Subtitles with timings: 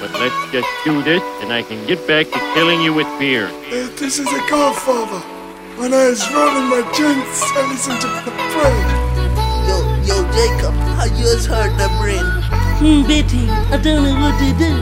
[0.00, 3.48] But let's just do this and I can get back to killing you with beer.
[3.48, 5.20] Uh, this is a Godfather.
[5.76, 8.86] When I was rolling my joints, I listened to the brain.
[9.68, 9.76] Yo,
[10.08, 12.24] yo, Jacob, how yours heard the brain?
[12.80, 14.72] Hmm, Betty, I don't know what to do.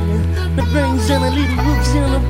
[0.54, 2.22] My brain's on a little whoops on a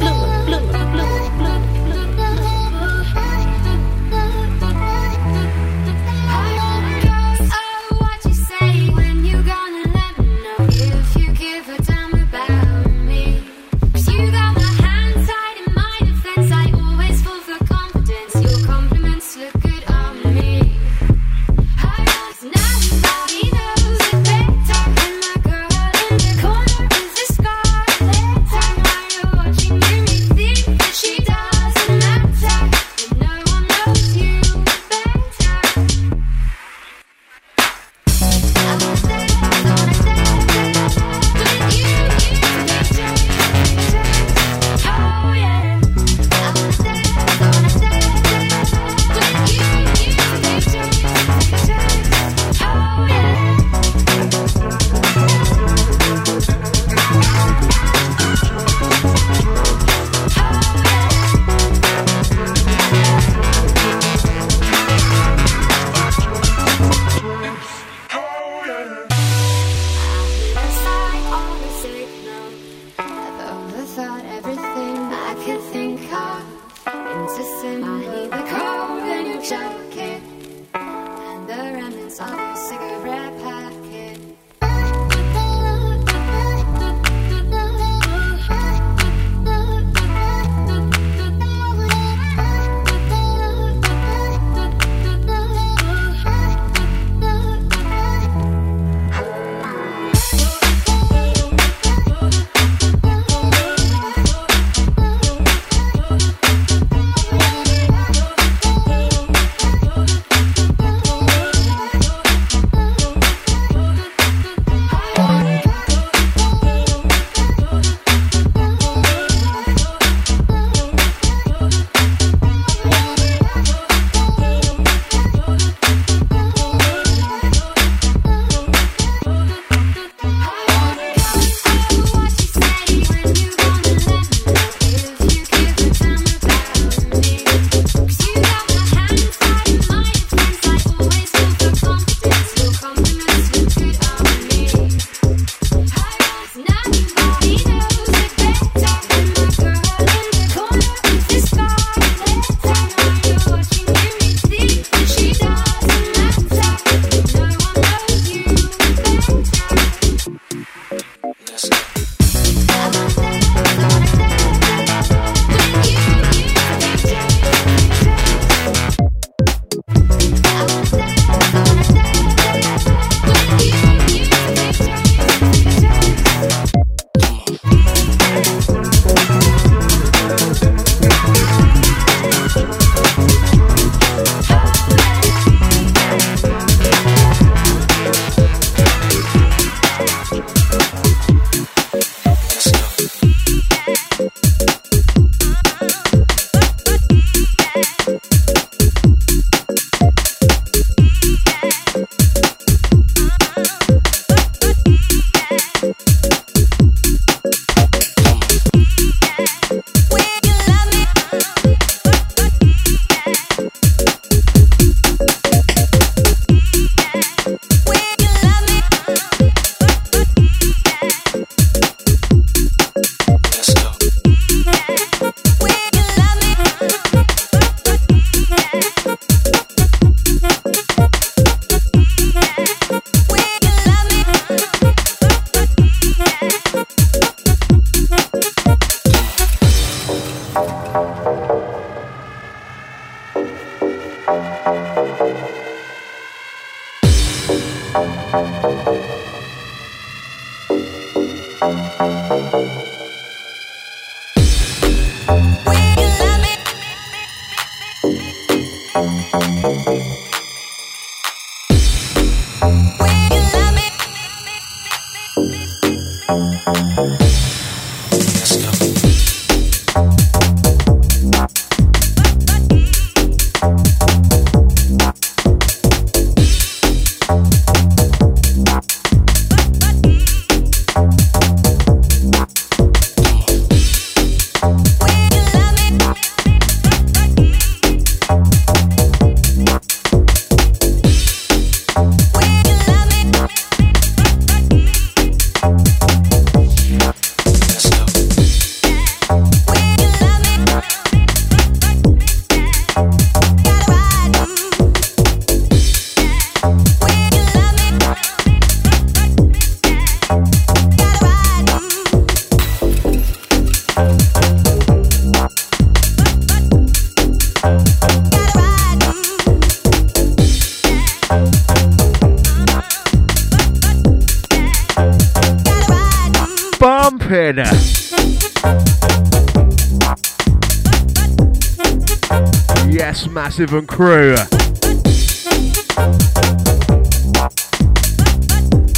[333.58, 334.36] Massive and crew.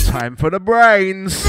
[0.05, 1.43] Time for the brains.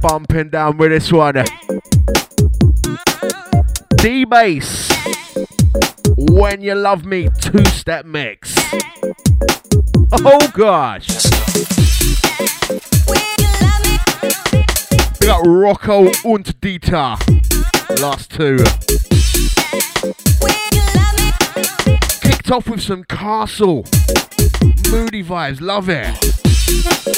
[0.00, 1.44] Bumping down with this one.
[3.96, 4.88] D bass.
[6.16, 8.54] When you love me, two step mix.
[10.12, 11.08] Oh gosh.
[15.20, 17.29] We got Rocco und Dieter.
[18.00, 18.56] Last two.
[22.22, 23.84] Kicked off with some castle.
[24.90, 27.09] Moody vibes, love it.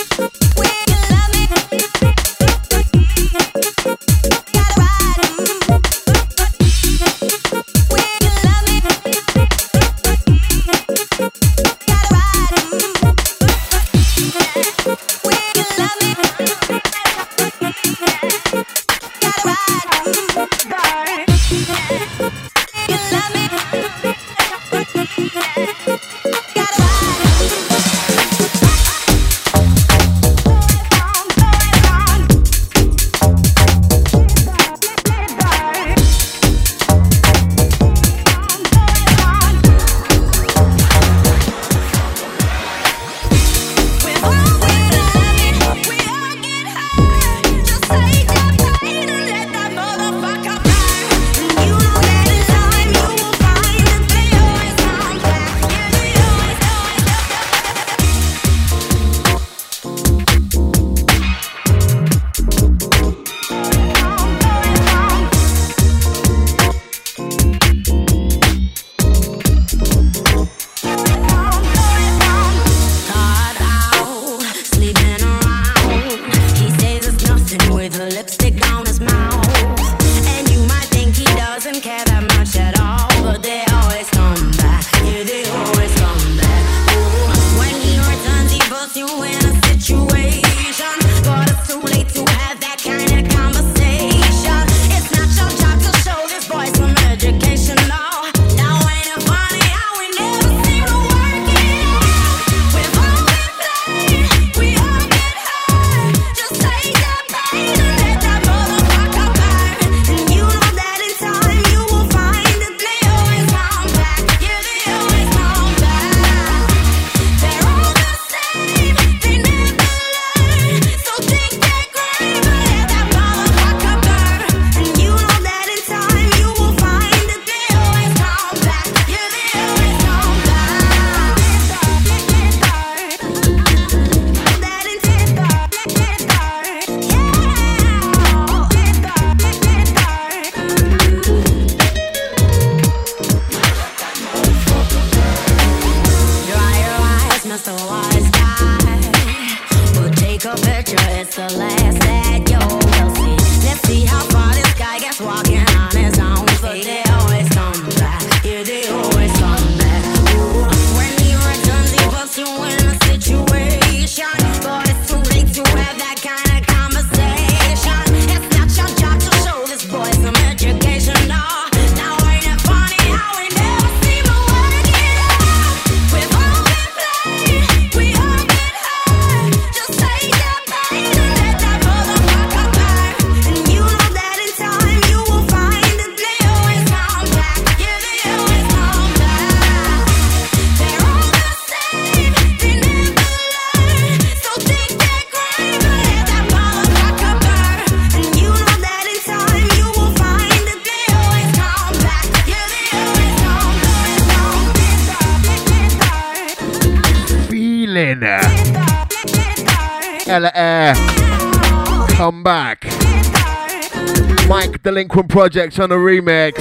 [215.03, 216.59] Delinquent Projects on a remix.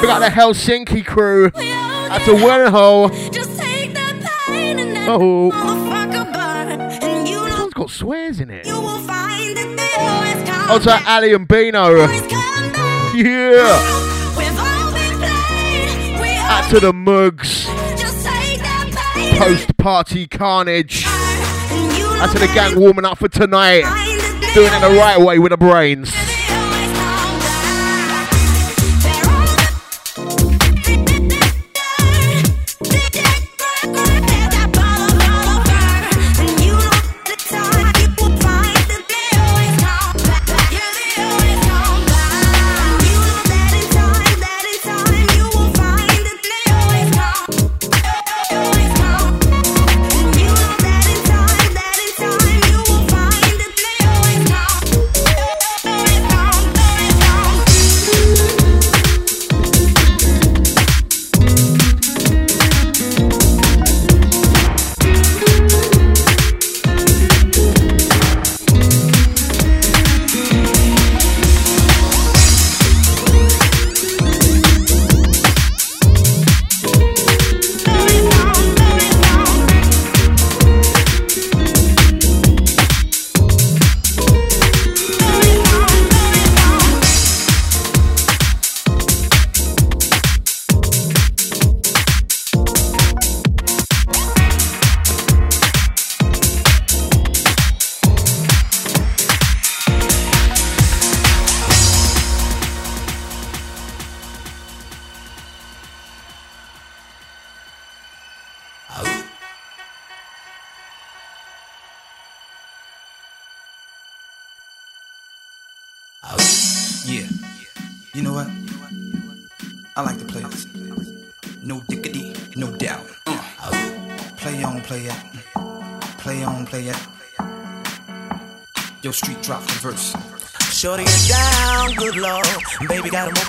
[0.00, 3.10] We got the Helsinki crew at the Wenho.
[5.08, 5.50] Oh.
[7.50, 8.64] Someone's got swears in it.
[8.64, 8.72] To
[11.06, 12.06] Ali and Bino.
[13.14, 13.78] Yeah.
[16.48, 17.66] Out to the mugs.
[19.36, 21.04] Post party carnage.
[21.06, 24.05] Out to the gang warming up for tonight
[24.56, 26.15] doing it the right way with the brains.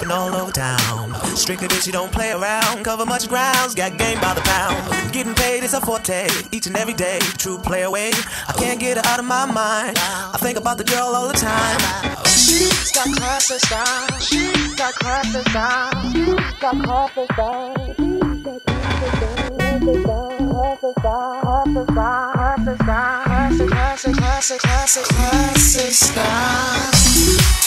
[0.07, 1.13] Got open all over town.
[1.35, 2.83] Strictly bitch, you don't play around.
[2.83, 5.11] Cover much grounds, got game by the pound.
[5.11, 7.19] Getting paid is a forte, each and every day.
[7.37, 8.11] True play away.
[8.47, 9.97] I can't get her out of my mind.
[9.97, 11.79] I think about the girl all the time.
[12.25, 14.19] She's got class and style.
[14.19, 16.11] She's got class and style.
[16.13, 17.97] She's got class and style.
[21.93, 25.55] Classic, classic, classic, classic, classic style.
[25.55, 27.66] She's got classic style.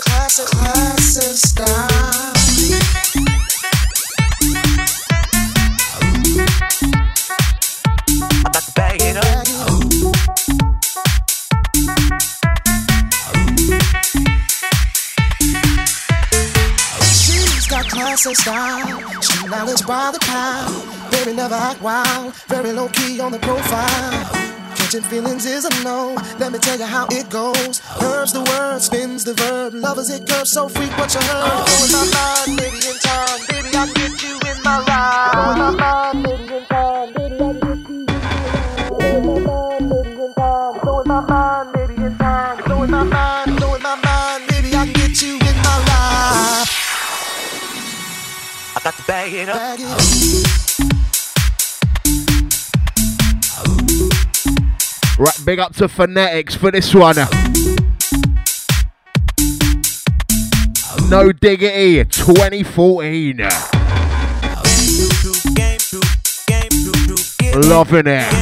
[0.00, 1.88] classic, classic, style.
[8.32, 9.46] I got to bag it up.
[17.02, 19.20] She's got classic style.
[19.20, 20.20] She knowledge by the.
[21.10, 22.34] Baby never act wild.
[22.48, 24.49] Very low key on the profile.
[24.90, 26.16] Catching feelings is a no.
[26.40, 27.78] Let me tell you how it goes.
[28.00, 29.72] Curves the word, spins the verb.
[29.72, 31.44] Lovers it curves so freak what you heard.
[31.46, 31.84] Oh.
[31.84, 33.38] In my mind, baby in time.
[33.46, 35.52] Baby I can get you in my ride.
[35.52, 37.12] In my mind, baby in time.
[37.12, 38.02] Baby I can get you.
[39.06, 40.80] In my mind, baby in time.
[40.82, 42.58] Go in my mind, baby in time.
[42.58, 46.66] In my mind, in my mind, baby I can get you in my ride.
[48.74, 49.54] I got to bag it up.
[49.54, 50.99] Bag it up.
[55.20, 57.16] Right, big up to Phonetics for this one.
[61.10, 63.36] No Diggity 2014.
[67.68, 68.32] Loving it.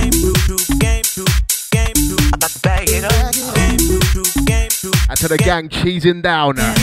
[5.08, 6.54] And to the gang cheesing down.
[6.54, 6.74] Got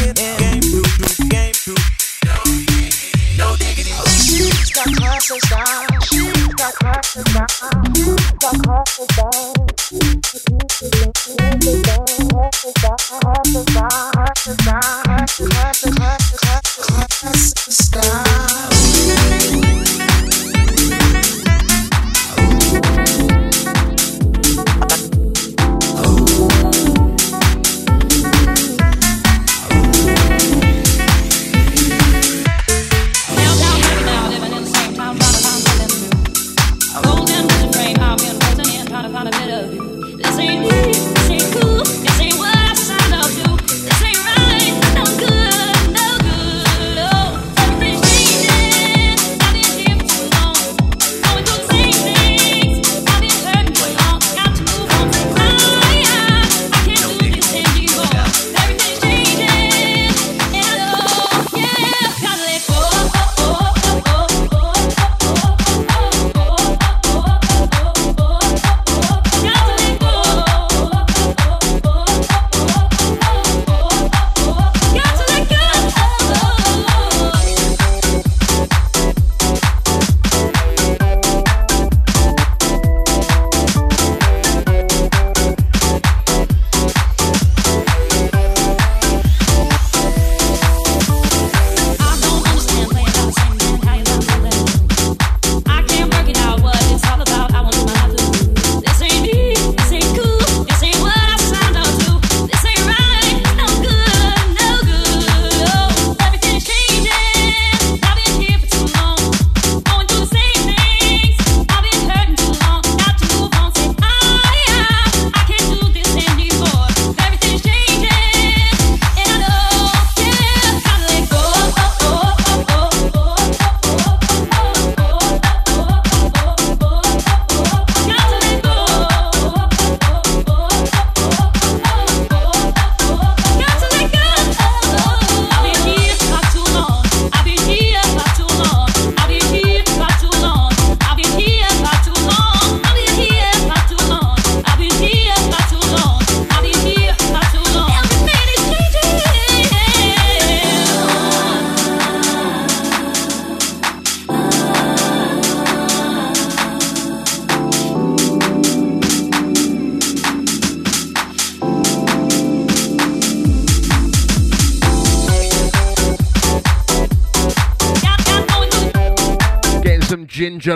[5.24, 5.88] style.
[6.02, 7.02] She's got style.
[7.06, 7.34] She's
[9.16, 9.35] got.
[13.08, 15.05] Classic,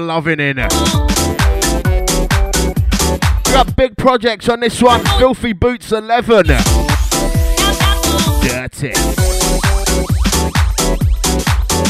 [0.10, 0.56] loving in.
[0.56, 0.64] We
[3.54, 5.06] got big projects on this one.
[5.20, 6.48] Filthy Boots 11.
[6.48, 6.56] Dirty.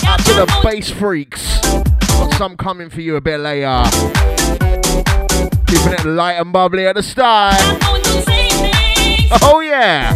[0.05, 1.61] Up to the bass freaks.
[1.61, 3.85] Got some coming for you a bit later.
[5.67, 7.55] Keeping it light and bubbly at the start.
[9.41, 10.13] Oh yeah.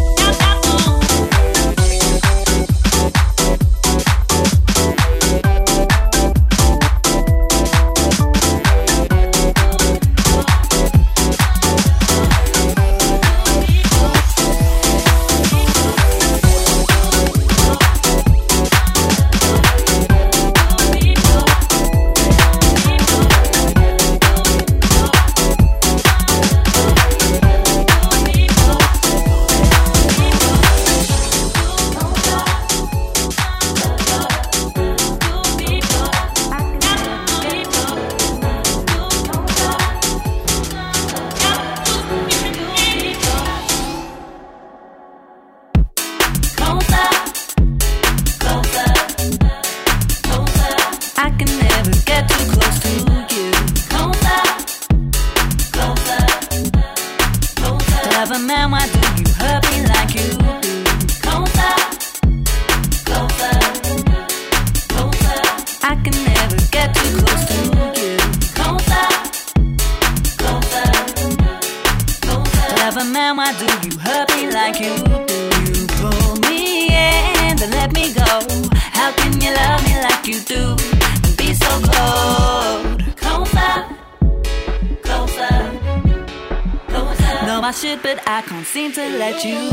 [89.42, 89.73] you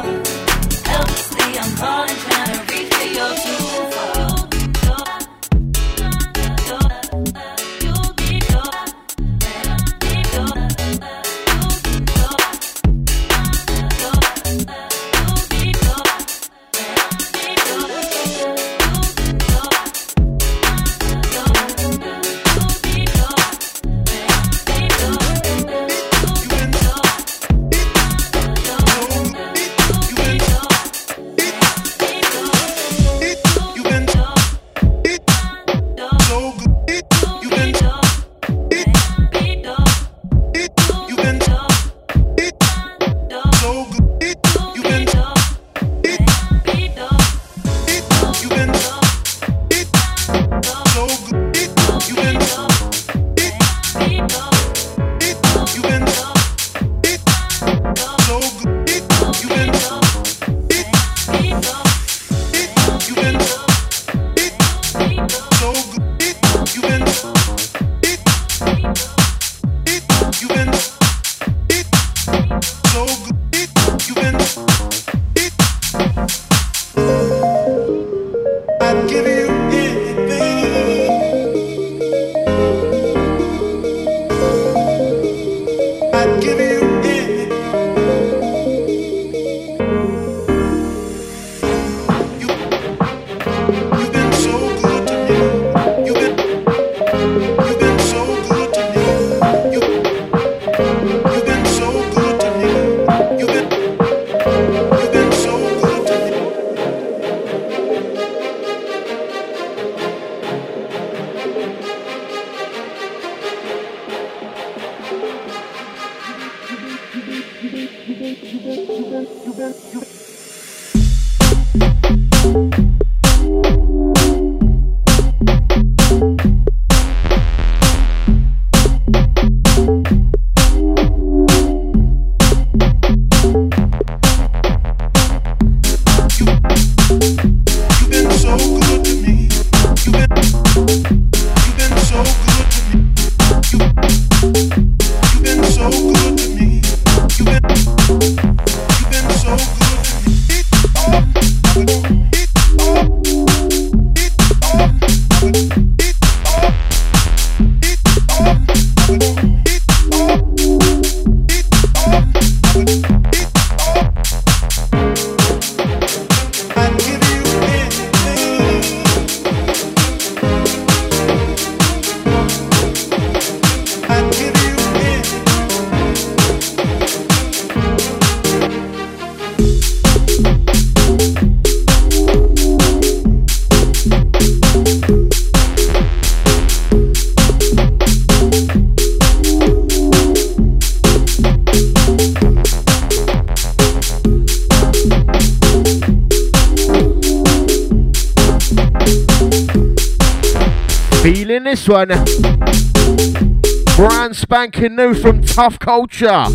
[204.61, 206.45] Spanking new from Tough Culture.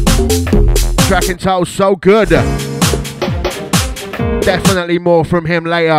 [1.08, 2.28] Track entitled So Good.
[4.42, 5.90] Definitely more from him later.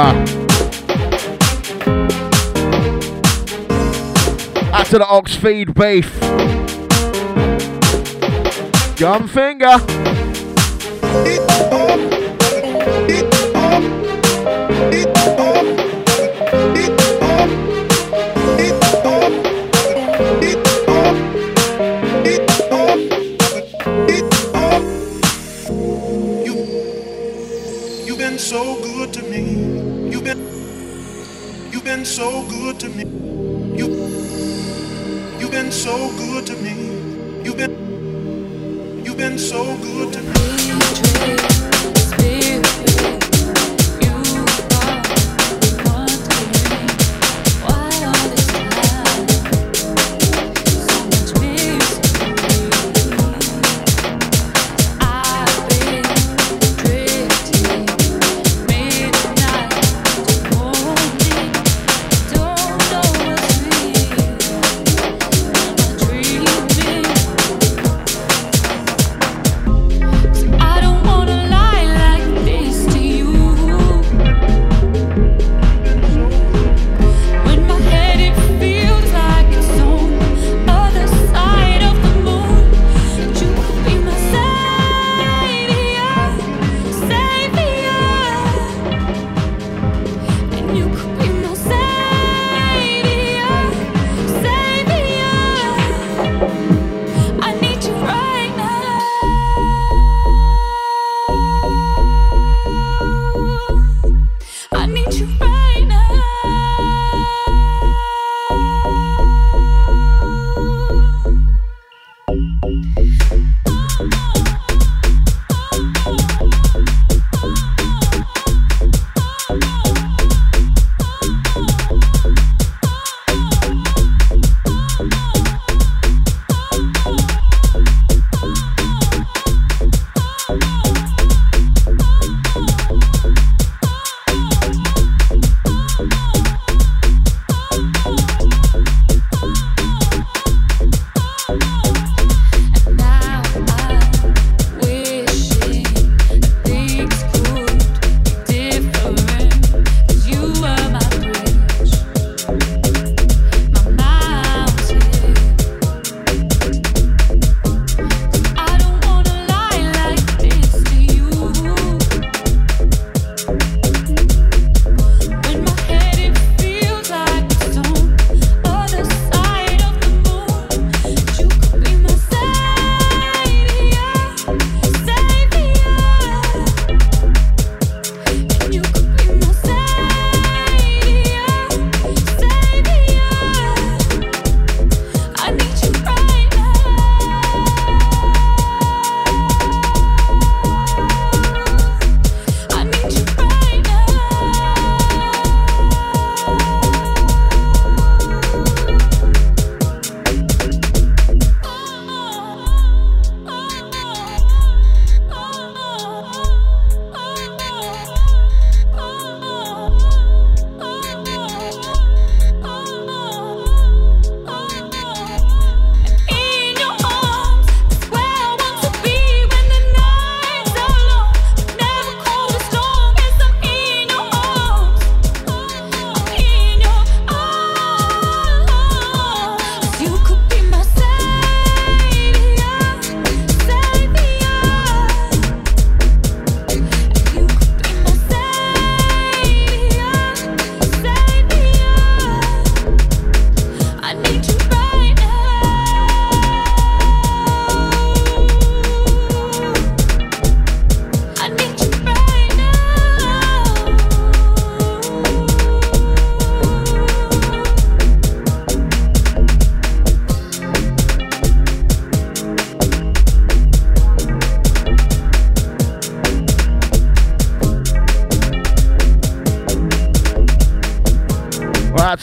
[4.71, 6.17] After the Ox Feed beef.
[8.97, 9.27] Gun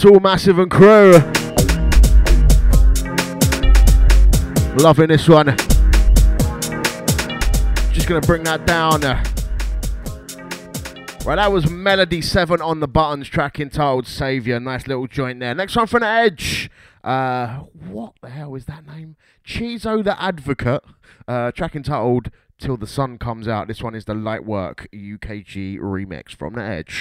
[0.04, 1.12] All massive and crew.
[4.76, 5.56] Loving this one.
[7.90, 9.00] Just gonna bring that down.
[11.24, 14.60] Right, that was Melody 7 on the buttons, track entitled Savior.
[14.60, 15.54] Nice little joint there.
[15.54, 16.70] Next one from the Edge.
[17.02, 19.16] Uh, what the hell is that name?
[19.42, 20.84] Chizo the Advocate.
[21.26, 23.68] Uh, track entitled Till the Sun Comes Out.
[23.68, 27.00] This one is the Lightwork UKG remix from the Edge.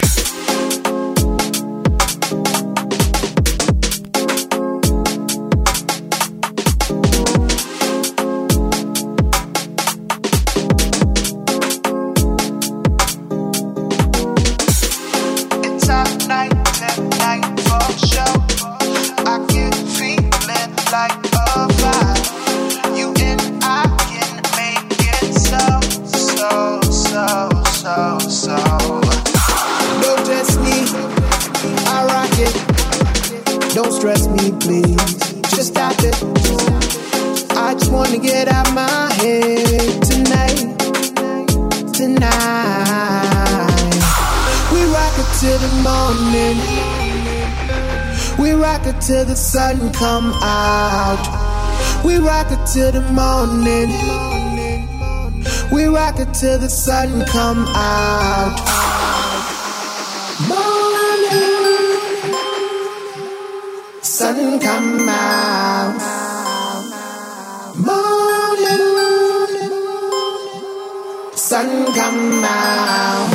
[49.05, 51.19] Till the sun come out.
[52.05, 53.89] We rock it till the morning.
[55.73, 58.55] We rock it till the sun come out.
[60.47, 61.99] Morning.
[64.01, 65.99] Sun come out.
[67.75, 68.79] Morning.
[71.35, 73.33] Sun come out.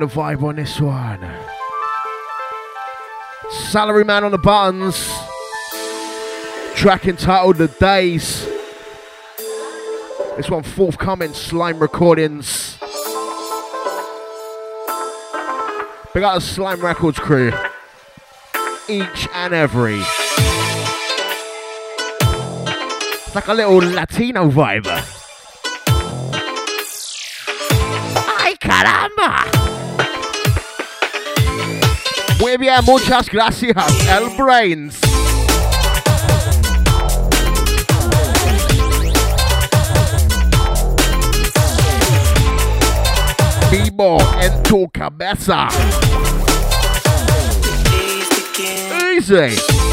[0.00, 1.20] the vibe on this one.
[3.70, 4.96] Salary man on the buttons.
[6.74, 8.46] Track entitled The Days.
[10.36, 12.76] This one forthcoming, Slime Recordings.
[16.12, 17.52] Big got the Slime Records crew.
[18.88, 20.00] Each and every.
[23.26, 24.86] It's like a little Latino vibe.
[28.38, 29.55] ¡Ay, caramba!
[32.38, 33.74] Muy bien, muchas gracias.
[34.08, 35.00] El Brainz.
[43.70, 45.68] Vivo en tu cabeza.
[49.16, 49.85] Easy.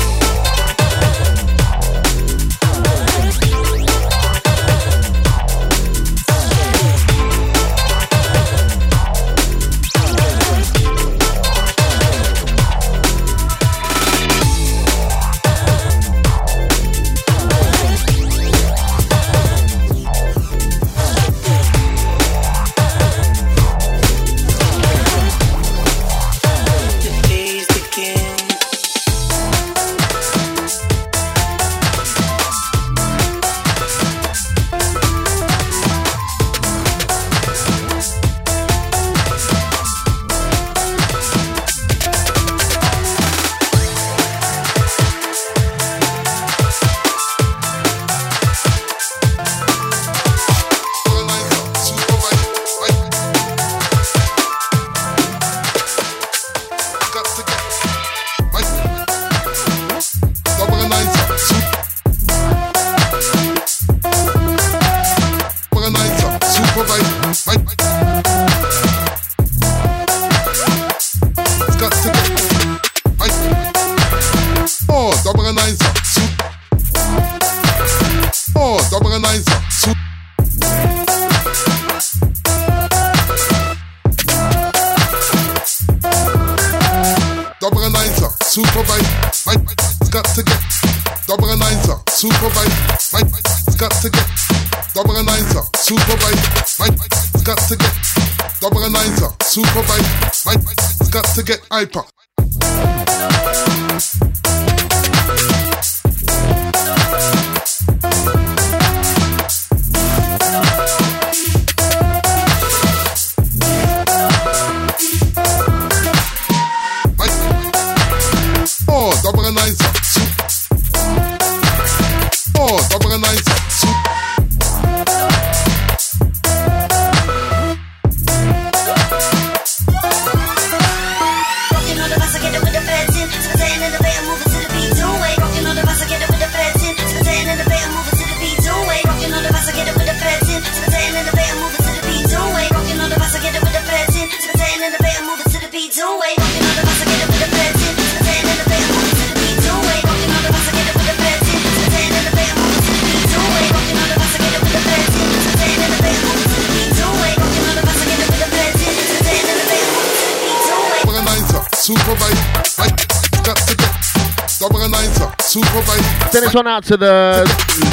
[166.54, 167.41] This one out to the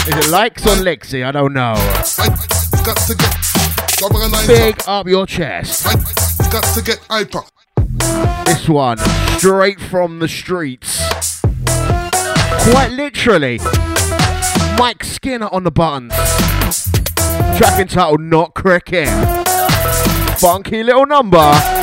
[0.07, 1.25] is it likes on Lexi?
[1.25, 1.73] I don't know.
[4.47, 5.85] Big up your chest.
[8.45, 8.99] This one
[9.39, 11.01] straight from the streets.
[12.71, 13.61] Quite literally.
[14.77, 16.13] Mike Skinner on the buttons.
[17.57, 19.09] Track entitled Not Cricket.
[20.39, 21.80] Funky little number.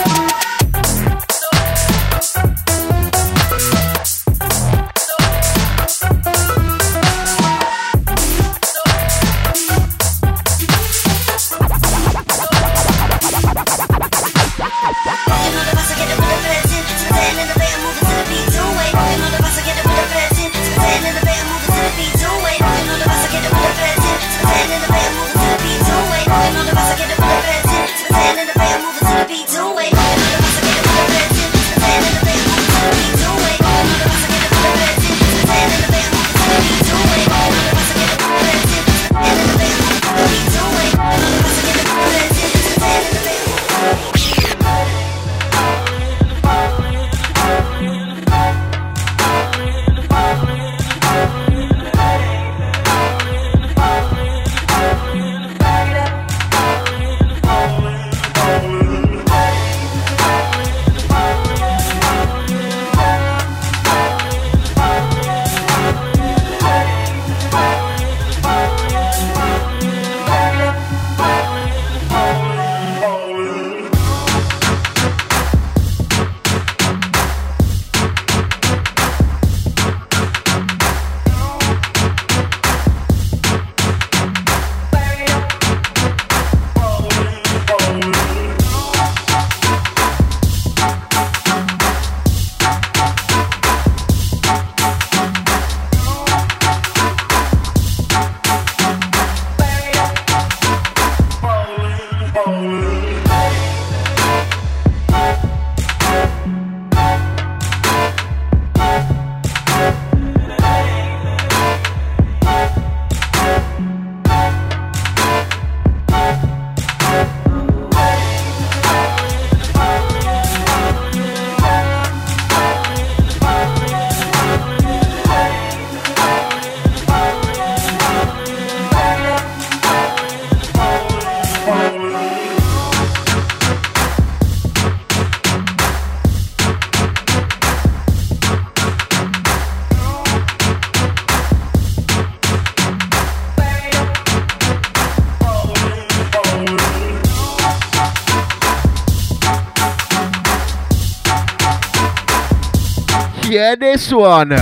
[153.67, 154.53] yeah, this one.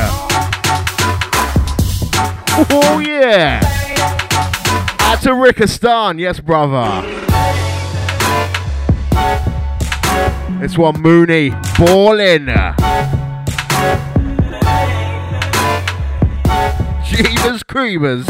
[2.57, 3.59] Oh yeah.
[5.01, 7.03] Out to Rickistan, yes, brother.
[10.59, 12.47] This one, Mooney, balling.
[17.05, 18.25] Jesus creamers.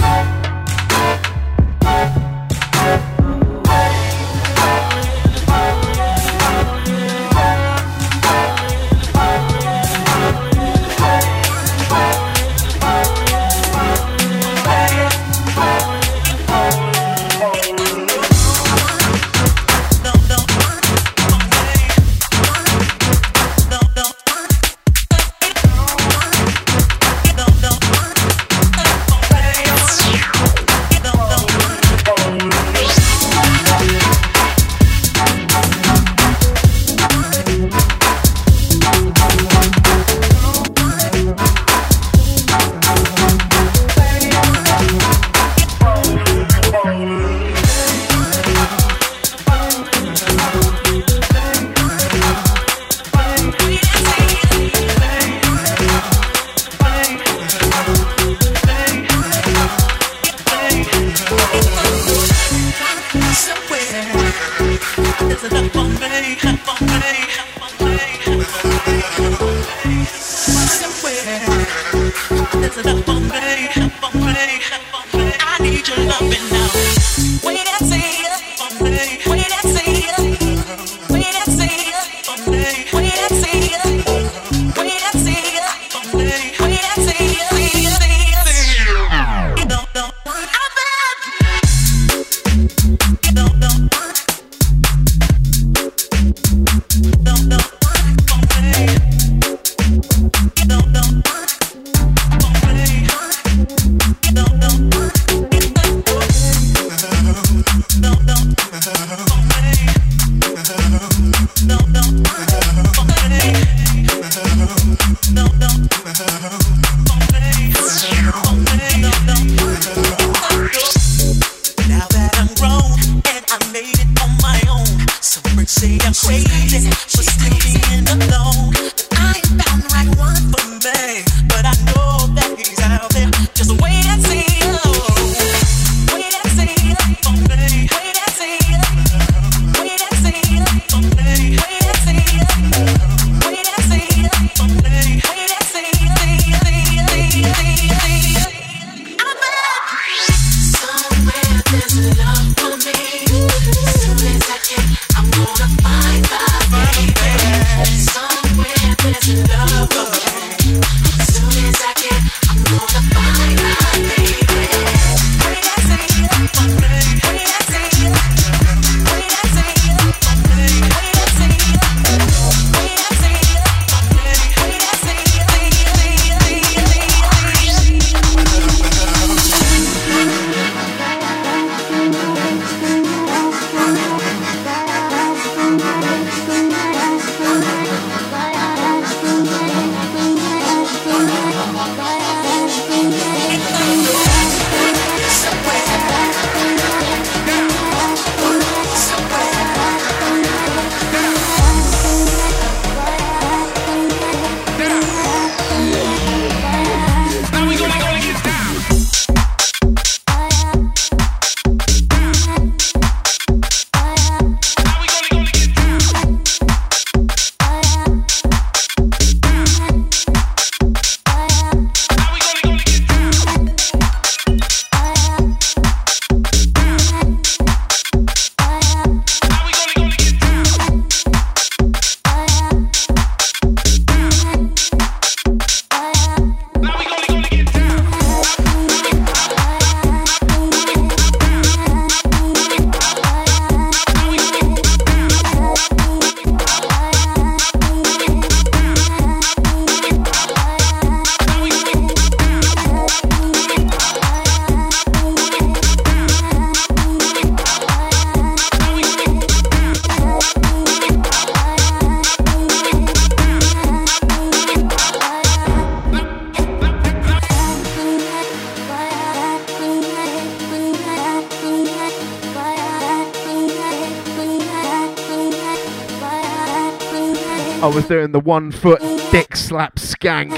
[278.46, 279.00] one foot
[279.32, 280.56] dick slap skank.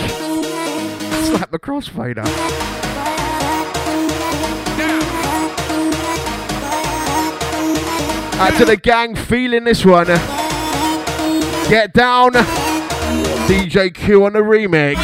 [1.26, 2.26] Slap the crossfader.
[8.40, 10.08] Out to the gang feeling this one.
[11.70, 12.34] Get down.
[13.48, 14.98] DJ Q on the remix.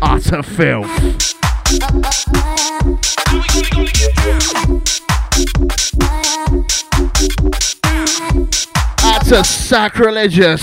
[0.00, 1.15] Utter filth.
[9.28, 10.62] Utter sacrilegious.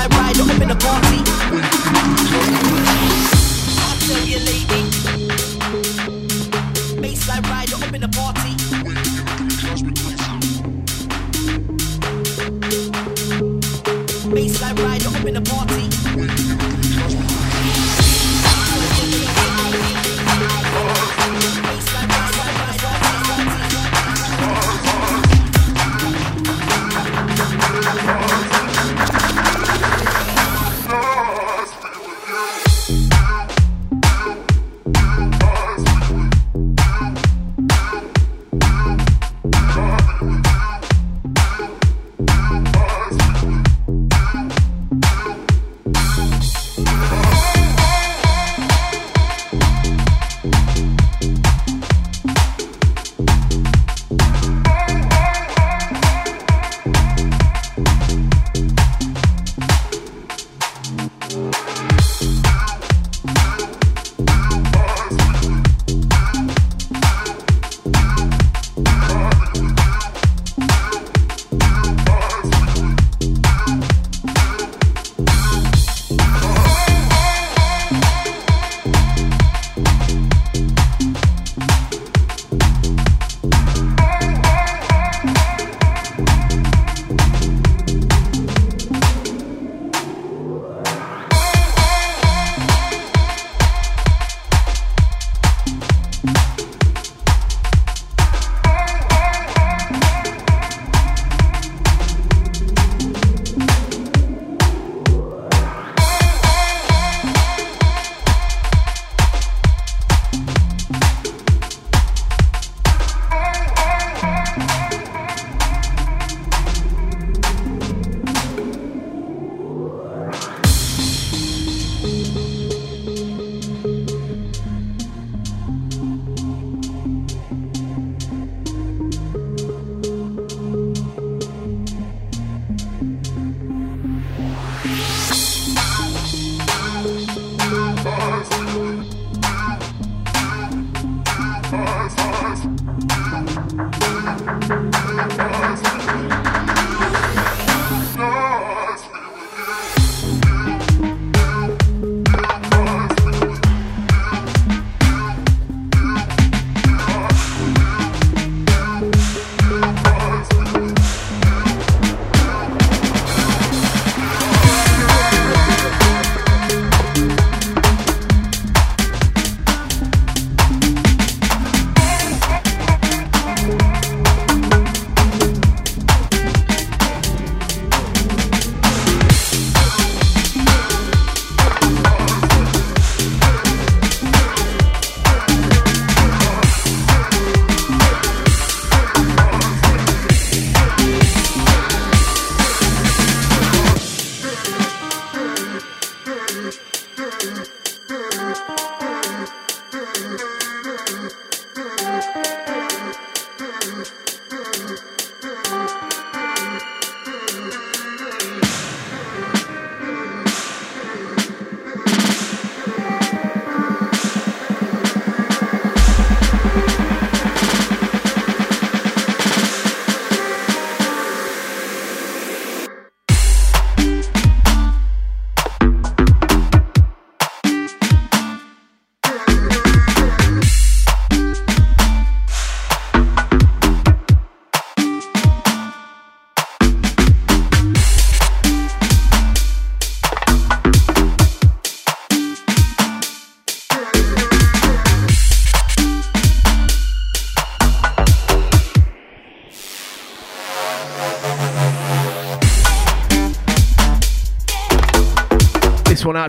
[0.00, 1.18] I ride up in the party.
[3.82, 4.87] I tell you, lady.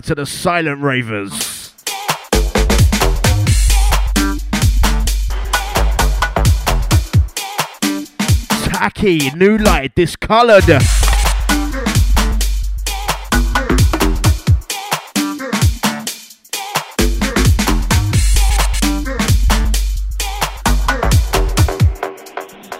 [0.00, 1.74] Out to the Silent Ravers.
[8.64, 10.64] Tacky, new light, discolored.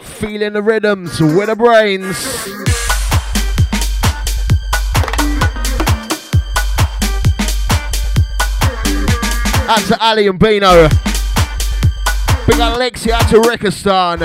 [0.04, 2.89] Feeling the rhythms with the brains.
[9.70, 10.88] Out to Ali and Bino.
[12.44, 14.20] Big up Lexi, out to Rikistan.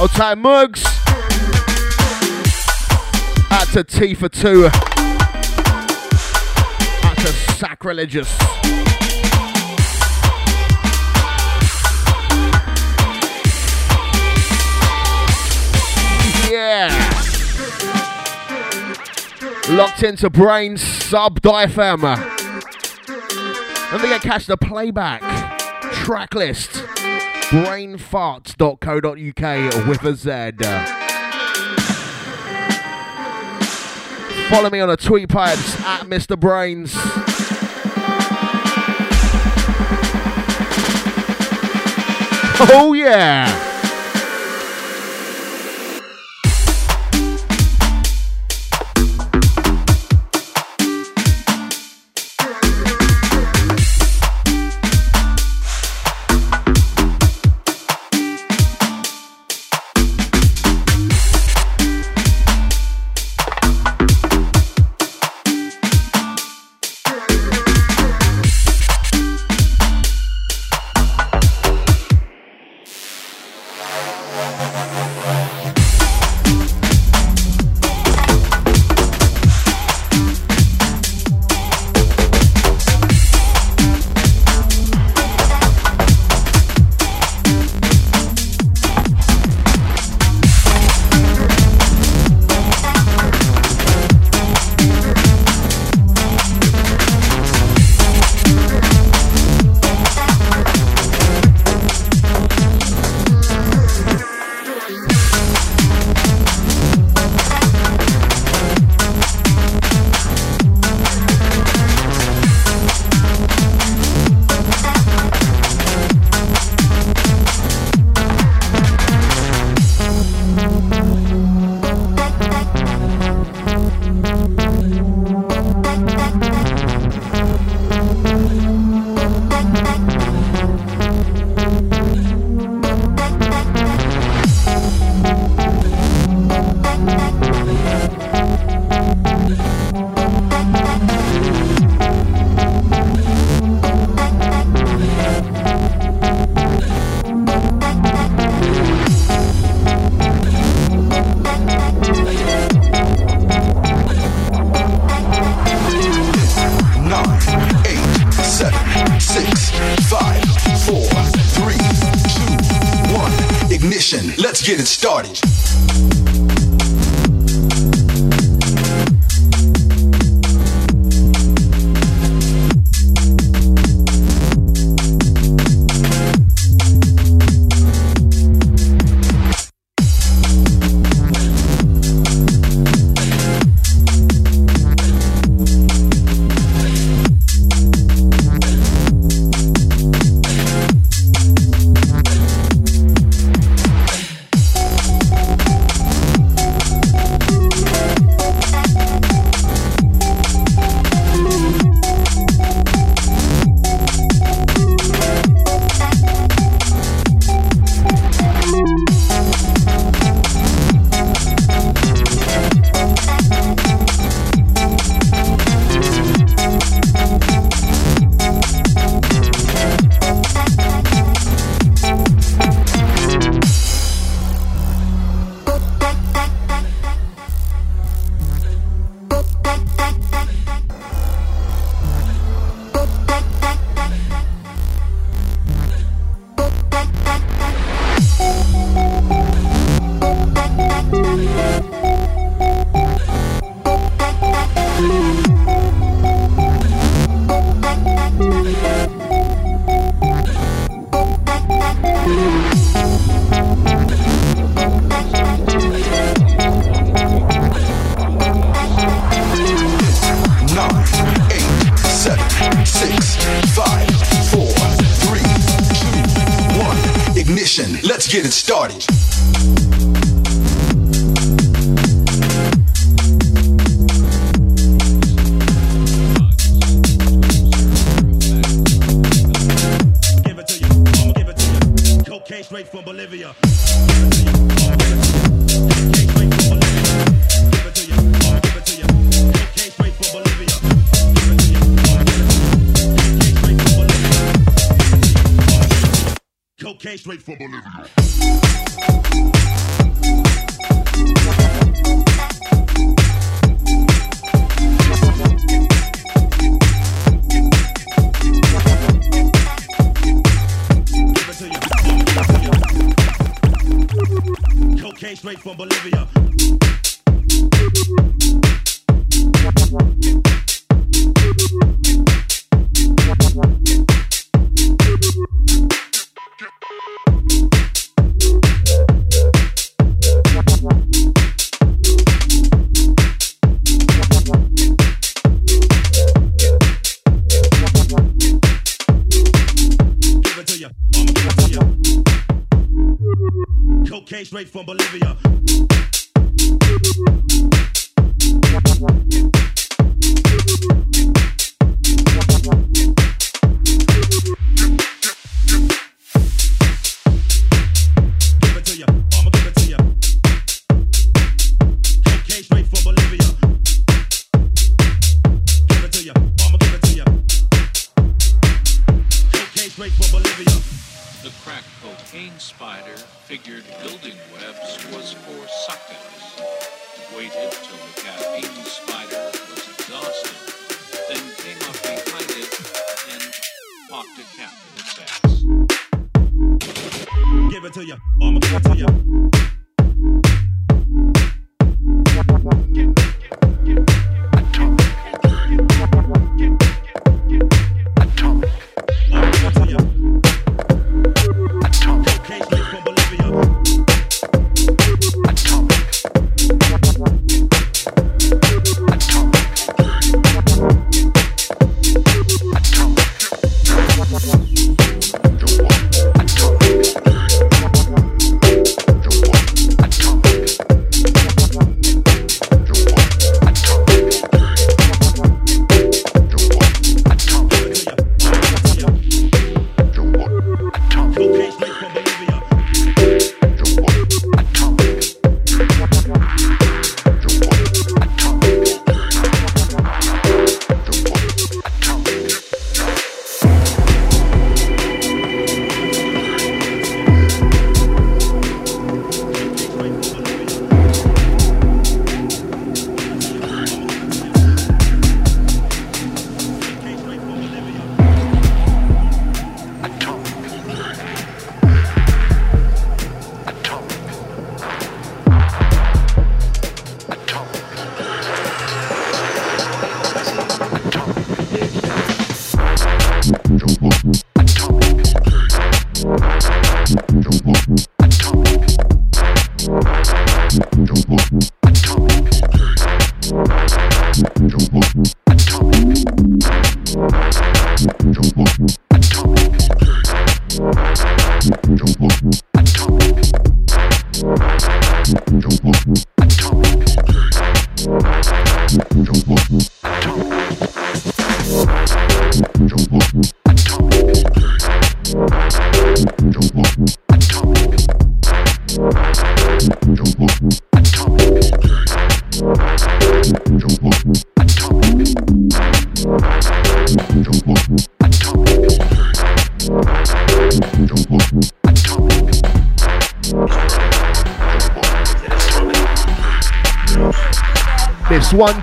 [0.00, 0.84] Old time Mugs.
[3.52, 4.66] Out to T for two.
[7.04, 8.36] Out to Sacrilegious.
[16.50, 16.88] Yeah.
[19.68, 22.41] Locked into Brain Sub FM.
[23.92, 25.20] Don't forget catch the playback
[25.92, 26.70] track list.
[27.50, 30.52] Brainfarts.co.uk with a Z.
[34.48, 36.40] Follow me on the tweet pipes at Mr.
[36.40, 36.94] Brainz.
[42.74, 43.71] Oh yeah!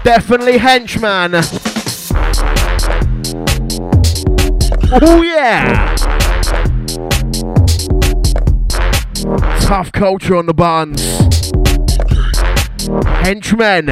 [0.10, 1.36] Definitely henchman.
[4.92, 5.96] Oh yeah.
[9.60, 11.04] Tough culture on the buns.
[13.24, 13.86] Henchmen.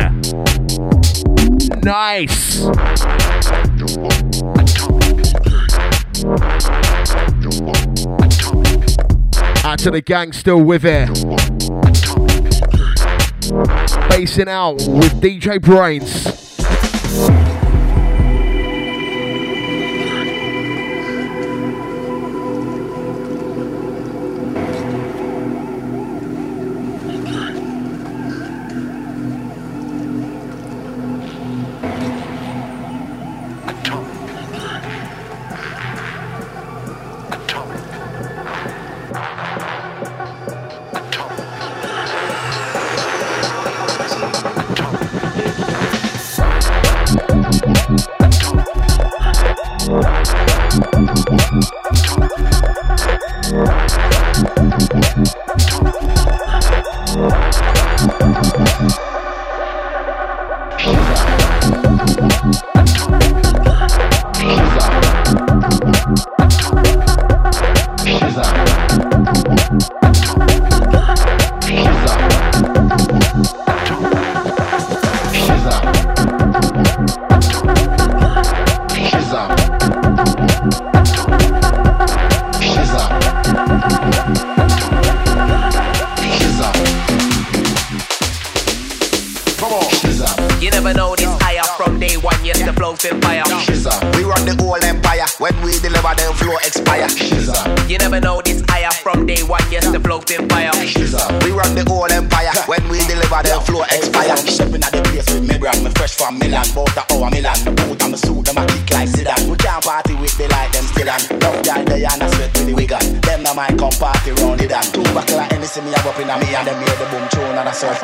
[1.83, 2.63] Nice.
[9.63, 11.36] Out to the gang still with it.
[14.17, 16.26] Basing out with DJ Brainz.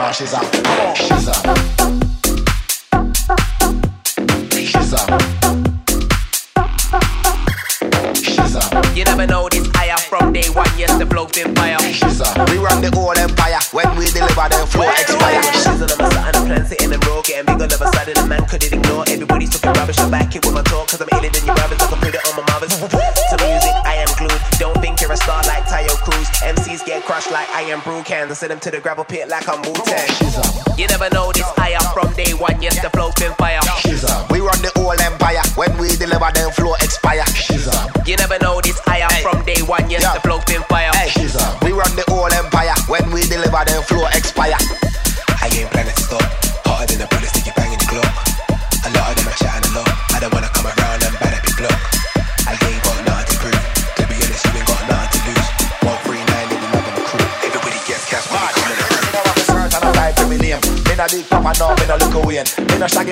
[0.06, 0.83] And a
[28.34, 28.42] am brew cans.
[28.42, 30.78] I send them to the gravel pit like I'm Wu Tang.
[30.78, 31.46] You never know this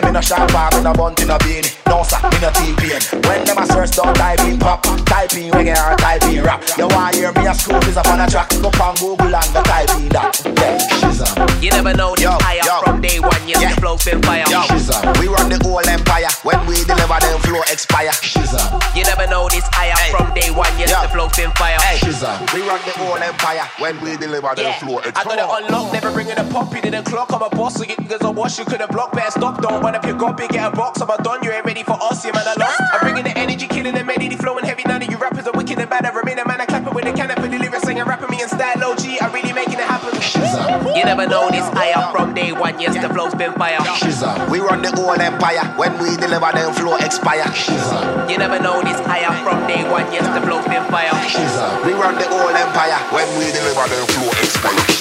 [0.03, 1.63] Me no shaggy, me no sharp, me no bunt, no bean.
[1.87, 3.01] No sir, me no T-pain.
[3.27, 6.63] When them a search, don't type in pop, type in reggae or type in rap.
[6.77, 8.49] You wanna hear me a school is up on a track?
[8.61, 10.41] Go on Google and go type in that.
[10.45, 11.27] Yeah, she's a.
[11.61, 13.47] You never know this higher from day one.
[13.47, 14.45] Yes, the flow's been fire.
[14.49, 14.61] Yo,
[15.19, 16.31] we run the whole empire.
[16.43, 18.13] When we deliver, them flow expire.
[18.35, 18.40] You
[20.41, 20.73] day one.
[20.77, 21.77] Yes, the flow's been fire.
[22.53, 23.65] We run the whole empire.
[23.77, 25.65] When we deliver, them flow I got it expire.
[25.65, 26.73] unlocked, never bringing a pop.
[26.73, 27.31] You didn't clock.
[27.33, 28.57] I'm a boss, so get niggas a wash.
[28.57, 29.61] You couldn't block, better stop.
[29.61, 31.01] Don't run up your gob, get a box.
[31.01, 32.25] I'm a don, you ain't ready for us.
[32.25, 32.81] You man, I lost.
[32.93, 34.83] I'm bringing the energy, killing the melody, flowing heavy.
[34.85, 36.05] None of you rappers are wicked and bad.
[36.05, 38.41] I remain a man, I clapping with a cannon for the lyrics, singing, rapping me
[38.41, 38.83] in style.
[38.83, 40.09] OG, I really making it happen.
[40.95, 41.90] You never know this higher
[42.79, 43.79] Yes, the flow's been fire.
[44.49, 45.63] We run the whole empire.
[45.77, 47.49] When we deliver, them flow expire.
[48.29, 50.11] You never know this higher from day one.
[50.13, 51.11] Yes, the flow's been fire.
[51.85, 52.99] We run the whole empire.
[53.13, 55.00] When we deliver, them flow expire.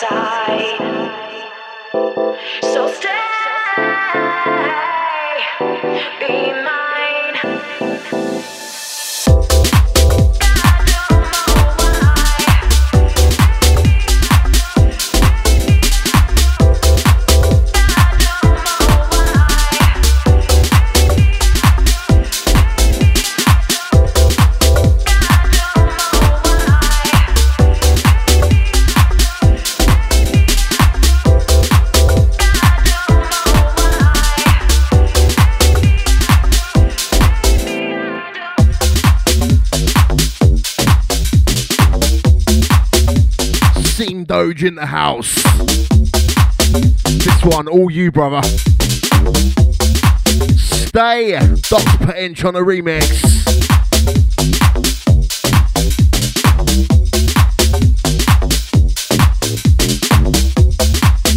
[0.00, 0.73] Side.
[44.64, 45.34] In the house.
[47.22, 48.40] This one, all you, brother.
[50.56, 51.38] Stay.
[51.68, 53.44] Dots per inch on a remix.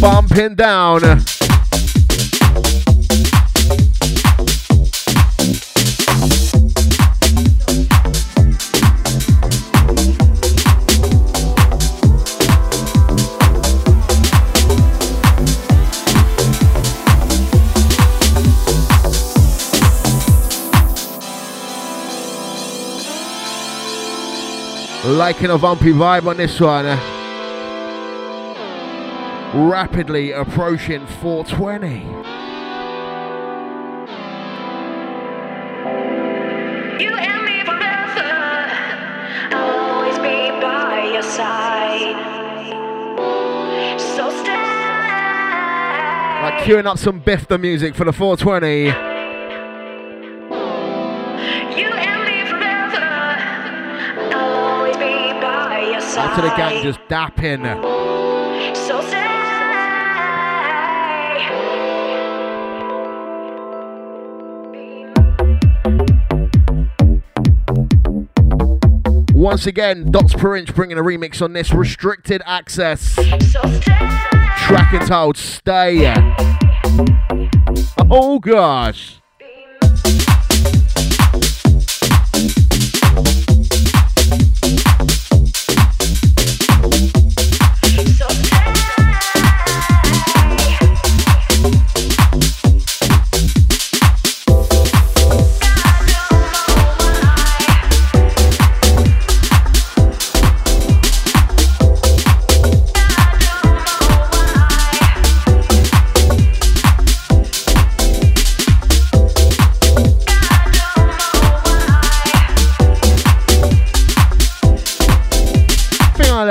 [0.00, 1.20] Bumping down.
[25.28, 26.86] Liking a bumpy vibe on this one.
[29.68, 31.98] Rapidly approaching 420.
[37.04, 38.30] You and me forever.
[39.52, 42.16] I'll always be by your side.
[44.00, 44.56] So stay.
[46.42, 49.07] Like queuing up some Biff the music for the 420.
[56.18, 56.44] Your side.
[56.44, 57.64] The gang just dapping.
[58.76, 58.98] So.
[69.38, 73.14] Once again, Dots per inch bringing a remix on this restricted access.
[73.14, 76.12] Track entitled Stay.
[78.10, 79.17] Oh gosh.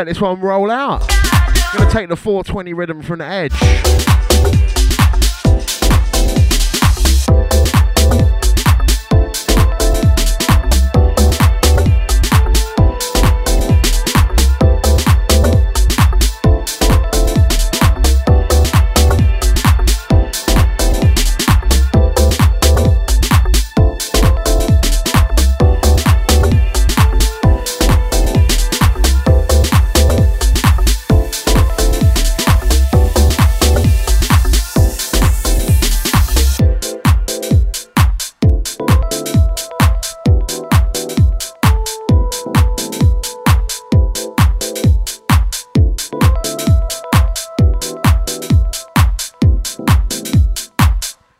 [0.07, 1.05] Let this one roll out.
[1.77, 4.16] Gonna take the 420 rhythm from the edge.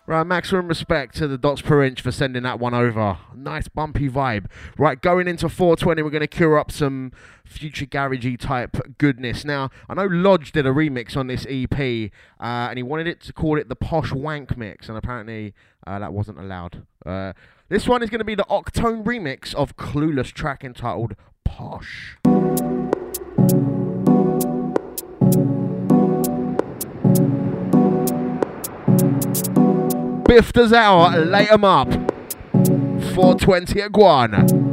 [0.10, 3.18] Right, maximum respect to the dots per inch for sending that one over.
[3.36, 4.46] Nice bumpy vibe.
[4.78, 7.12] Right, going into 420, we're going to cure up some
[7.44, 9.44] future garagey type goodness.
[9.44, 12.10] Now, I know Lodge did a remix on this EP,
[12.40, 15.54] uh, and he wanted it to call it the Posh Wank Mix, and apparently
[15.86, 16.88] uh, that wasn't allowed.
[17.06, 17.34] Uh,
[17.68, 22.16] this one is going to be the Octone remix of Clueless track entitled Posh.
[30.28, 31.90] Biff out, light 'em up.
[33.16, 34.46] 420 iguana.
[34.46, 34.67] last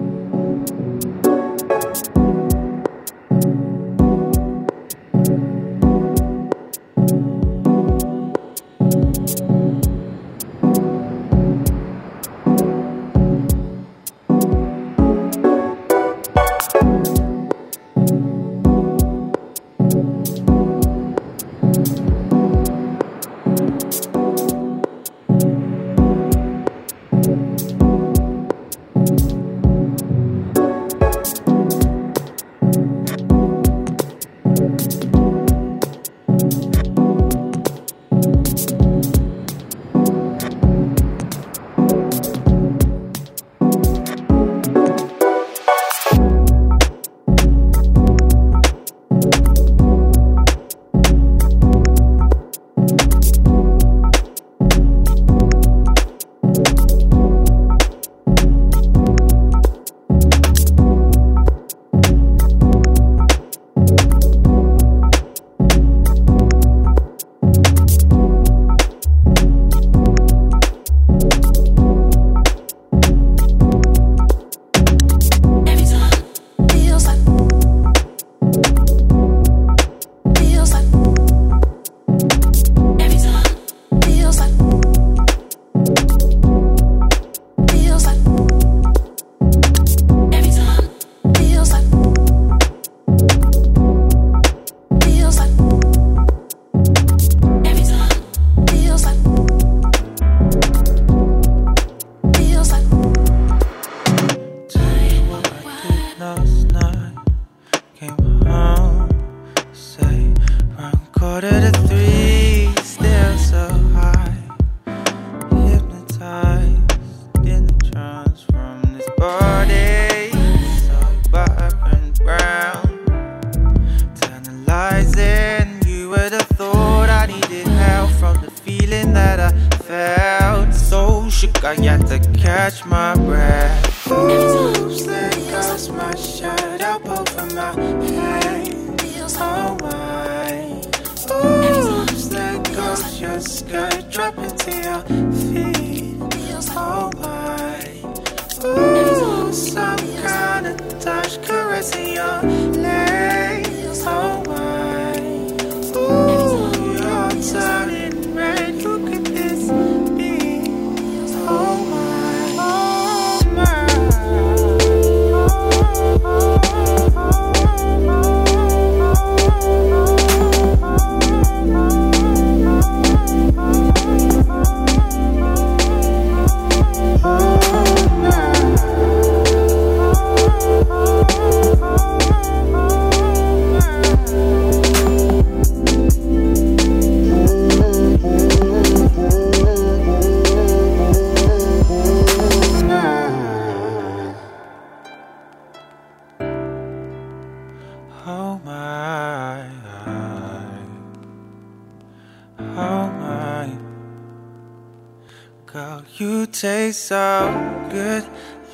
[206.94, 208.24] so good,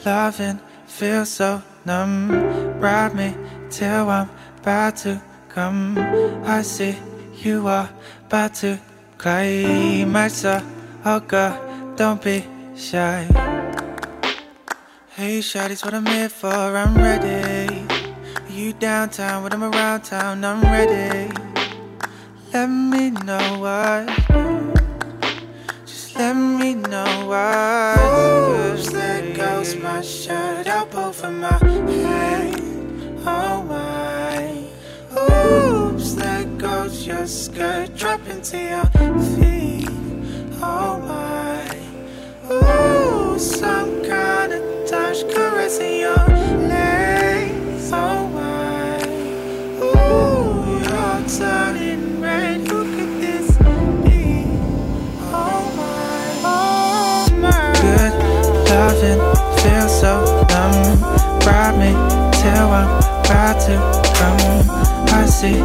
[0.05, 2.31] loving feels so numb.
[2.81, 3.35] Ride me
[3.71, 4.29] till I'm
[4.59, 5.99] about to come.
[6.45, 6.97] I see
[7.37, 7.89] you are
[8.27, 8.79] about to
[9.19, 10.35] climax.
[10.35, 10.63] So,
[11.05, 12.45] oh girl, don't be
[12.77, 13.27] shy.
[15.11, 16.49] Hey, shawty's what I'm here for.
[16.49, 17.87] I'm ready.
[18.51, 21.33] You downtown when I'm around town, I'm ready.
[22.53, 24.60] Let me know what.
[26.21, 27.97] Let me know what.
[27.99, 32.61] Oops, there goes my shirt up over my head.
[33.25, 34.67] Oh my.
[35.19, 38.85] Oops, there goes your skirt dropping to your
[39.35, 39.89] feet.
[40.61, 41.65] Oh my.
[42.53, 46.27] Ooh, some kind of touch caressing your
[46.69, 47.91] legs.
[47.95, 49.03] Oh my.
[49.89, 51.90] Ooh, you're turning
[61.47, 61.91] Ride me
[62.41, 62.89] till I'm
[63.25, 63.77] about to
[64.15, 64.71] come.
[65.13, 65.57] I see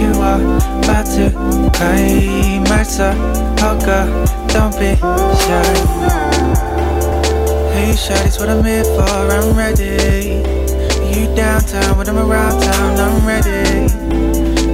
[0.00, 0.40] you are
[0.78, 1.30] about to
[1.74, 2.96] climax.
[2.96, 3.12] So,
[3.60, 4.08] oh girl,
[4.48, 4.96] don't be
[5.44, 6.22] shy.
[7.72, 9.02] Hey, shawty's what I'm here for.
[9.02, 10.42] I'm ready.
[11.12, 12.98] You downtown when I'm around town.
[12.98, 13.88] I'm ready.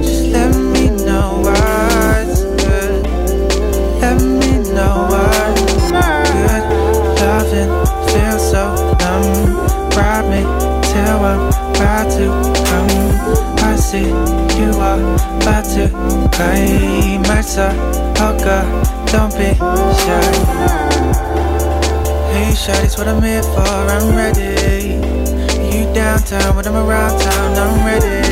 [0.01, 3.05] Just let me know what's good.
[4.01, 6.63] Let me know what's good.
[7.19, 7.98] Loving
[11.75, 12.25] about to
[12.67, 12.89] come.
[13.59, 14.09] I see
[14.59, 15.01] you are
[15.41, 15.89] about to
[16.35, 17.47] climax.
[17.55, 17.69] So,
[18.23, 18.67] oh girl,
[19.11, 19.55] don't be
[20.03, 21.29] shy.
[22.31, 23.61] Hey, shawty's what I'm here for.
[23.61, 24.95] I'm ready.
[25.75, 27.57] You downtown when I'm around town.
[27.57, 28.28] I'm ready.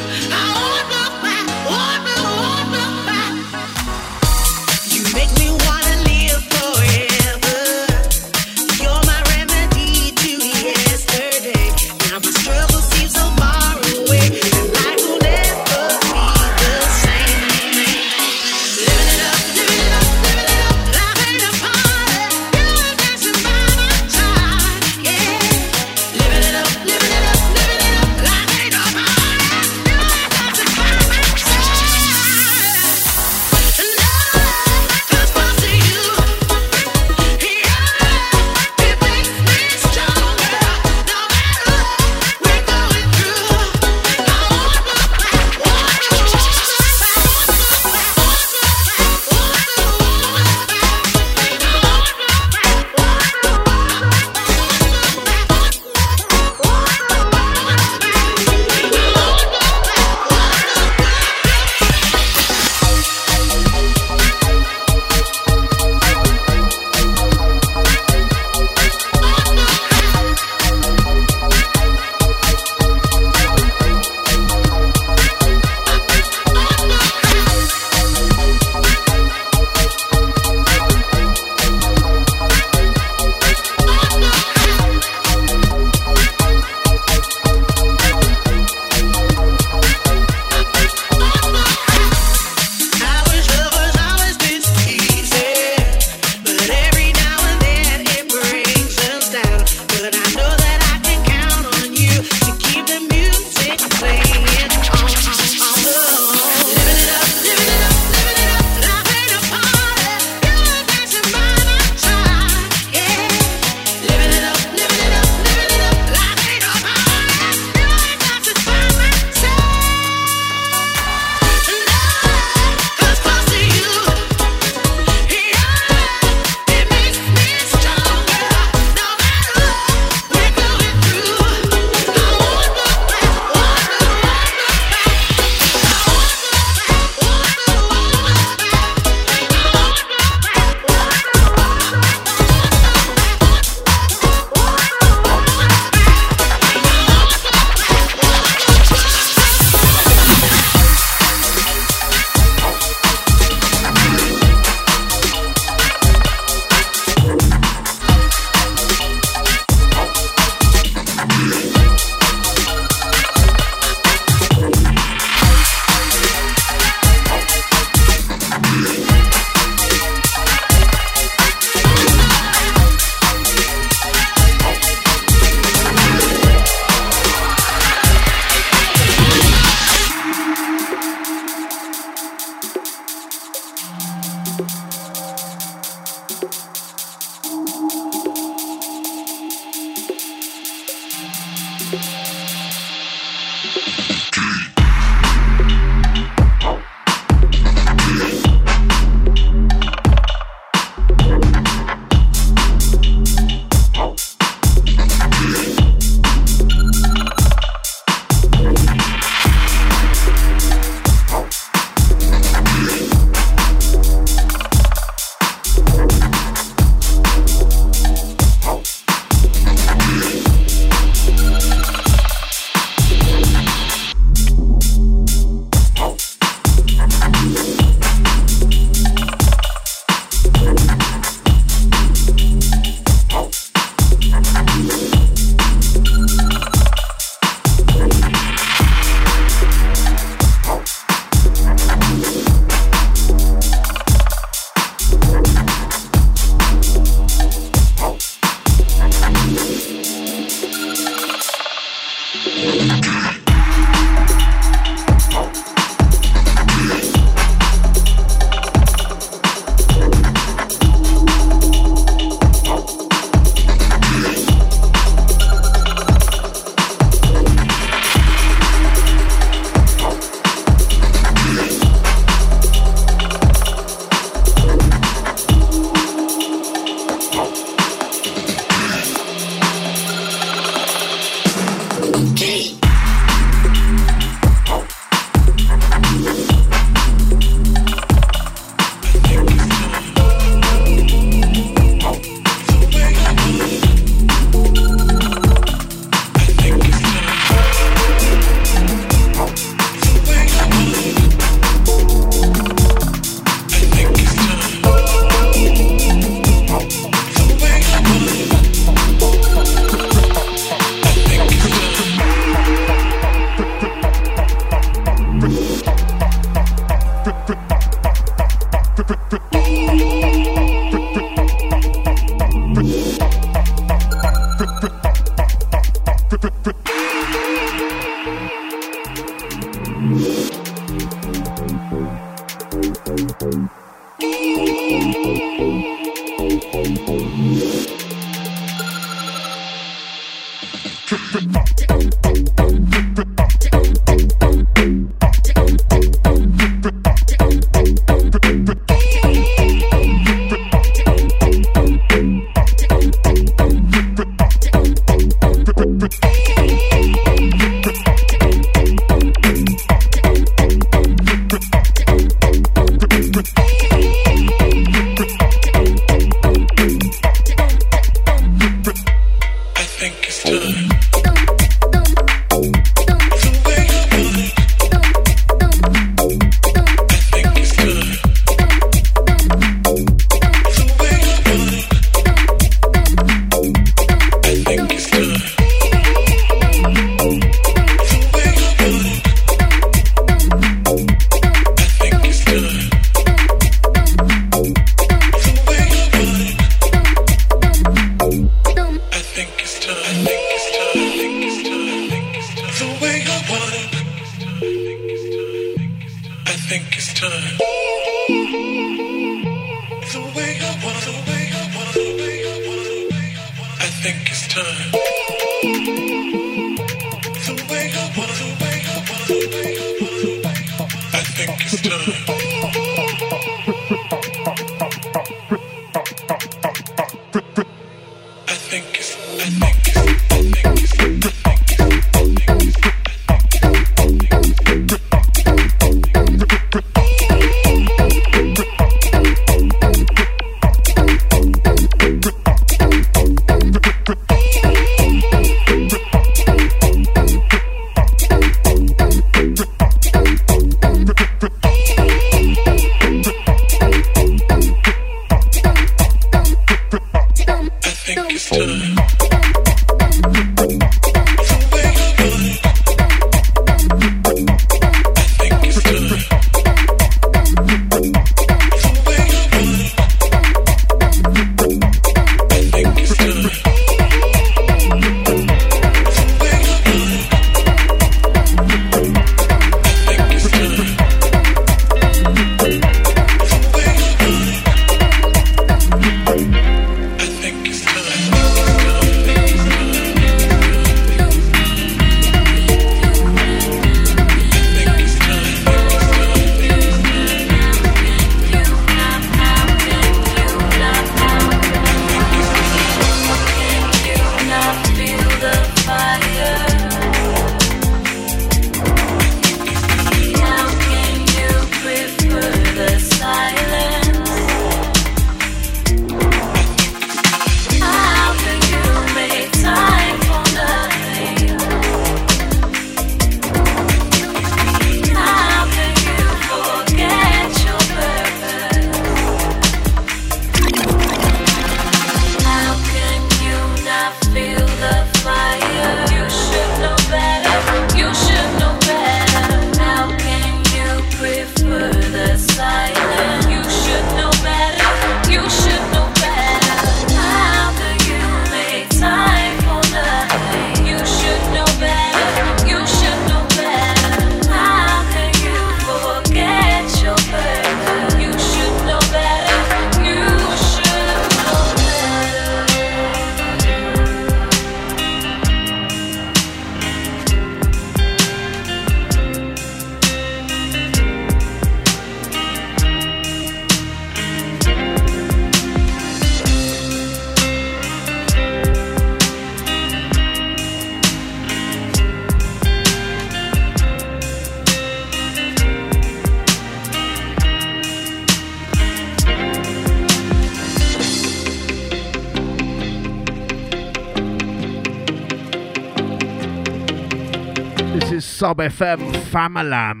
[598.68, 600.00] FM Famalam.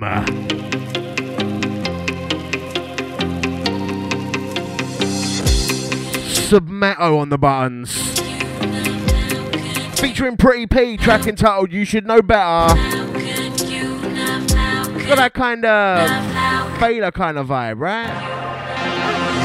[6.28, 7.96] Submeto on the buttons.
[9.98, 12.74] Featuring Pretty P, track entitled You Should Know Better.
[15.06, 18.06] Got that kind of Baylor kind of vibe, right?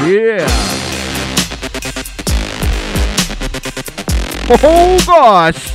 [0.06, 0.46] Yeah.
[4.50, 5.73] Oh gosh.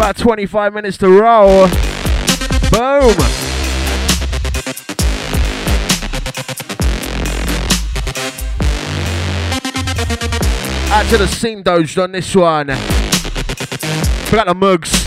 [0.00, 1.66] About 25 minutes to roll.
[2.70, 3.14] Boom.
[10.90, 12.68] Out to the scene doged on this one.
[14.24, 14.99] Forgot the mugs.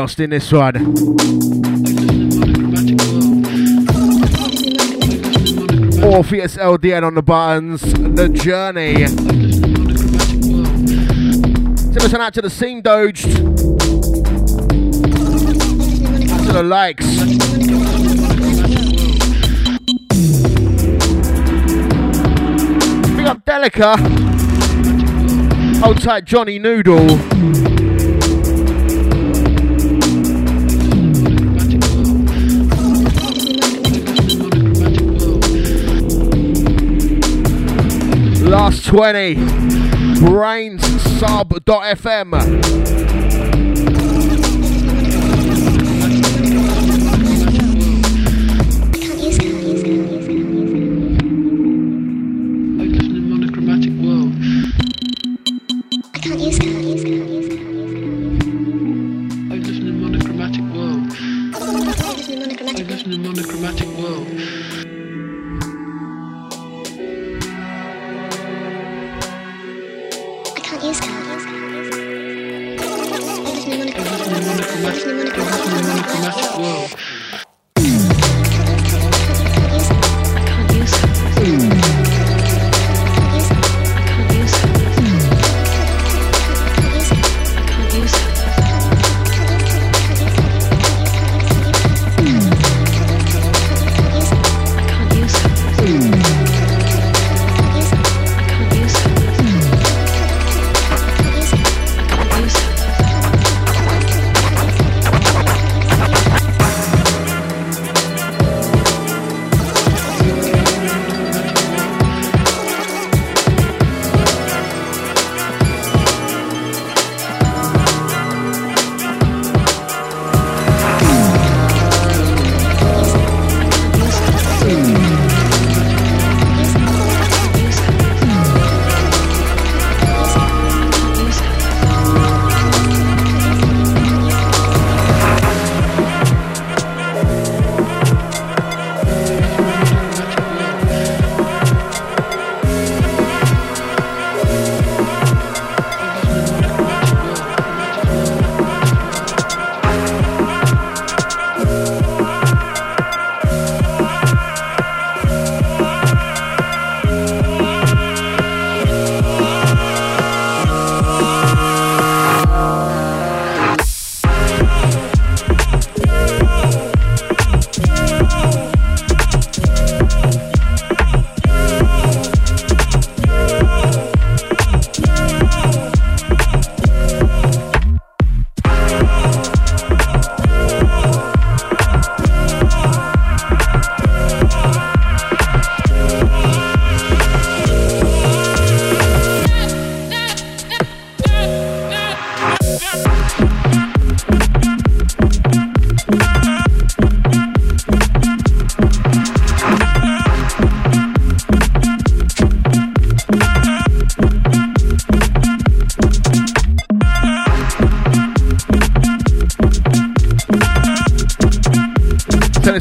[0.00, 0.76] lost in this one.
[6.02, 9.06] Orpheus LDN on the buttons, The Journey.
[11.76, 13.26] Send us out to the scene, Doge.
[13.26, 13.32] Out
[16.46, 17.04] to the likes.
[23.44, 23.98] Delica.
[25.82, 27.79] Hold tight, Johnny Noodle.
[38.90, 39.36] 20.
[40.20, 43.09] Brainsub.fm.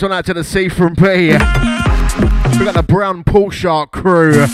[0.09, 1.03] one out to the sea from B.
[1.03, 4.47] We got the brown pool shark crew.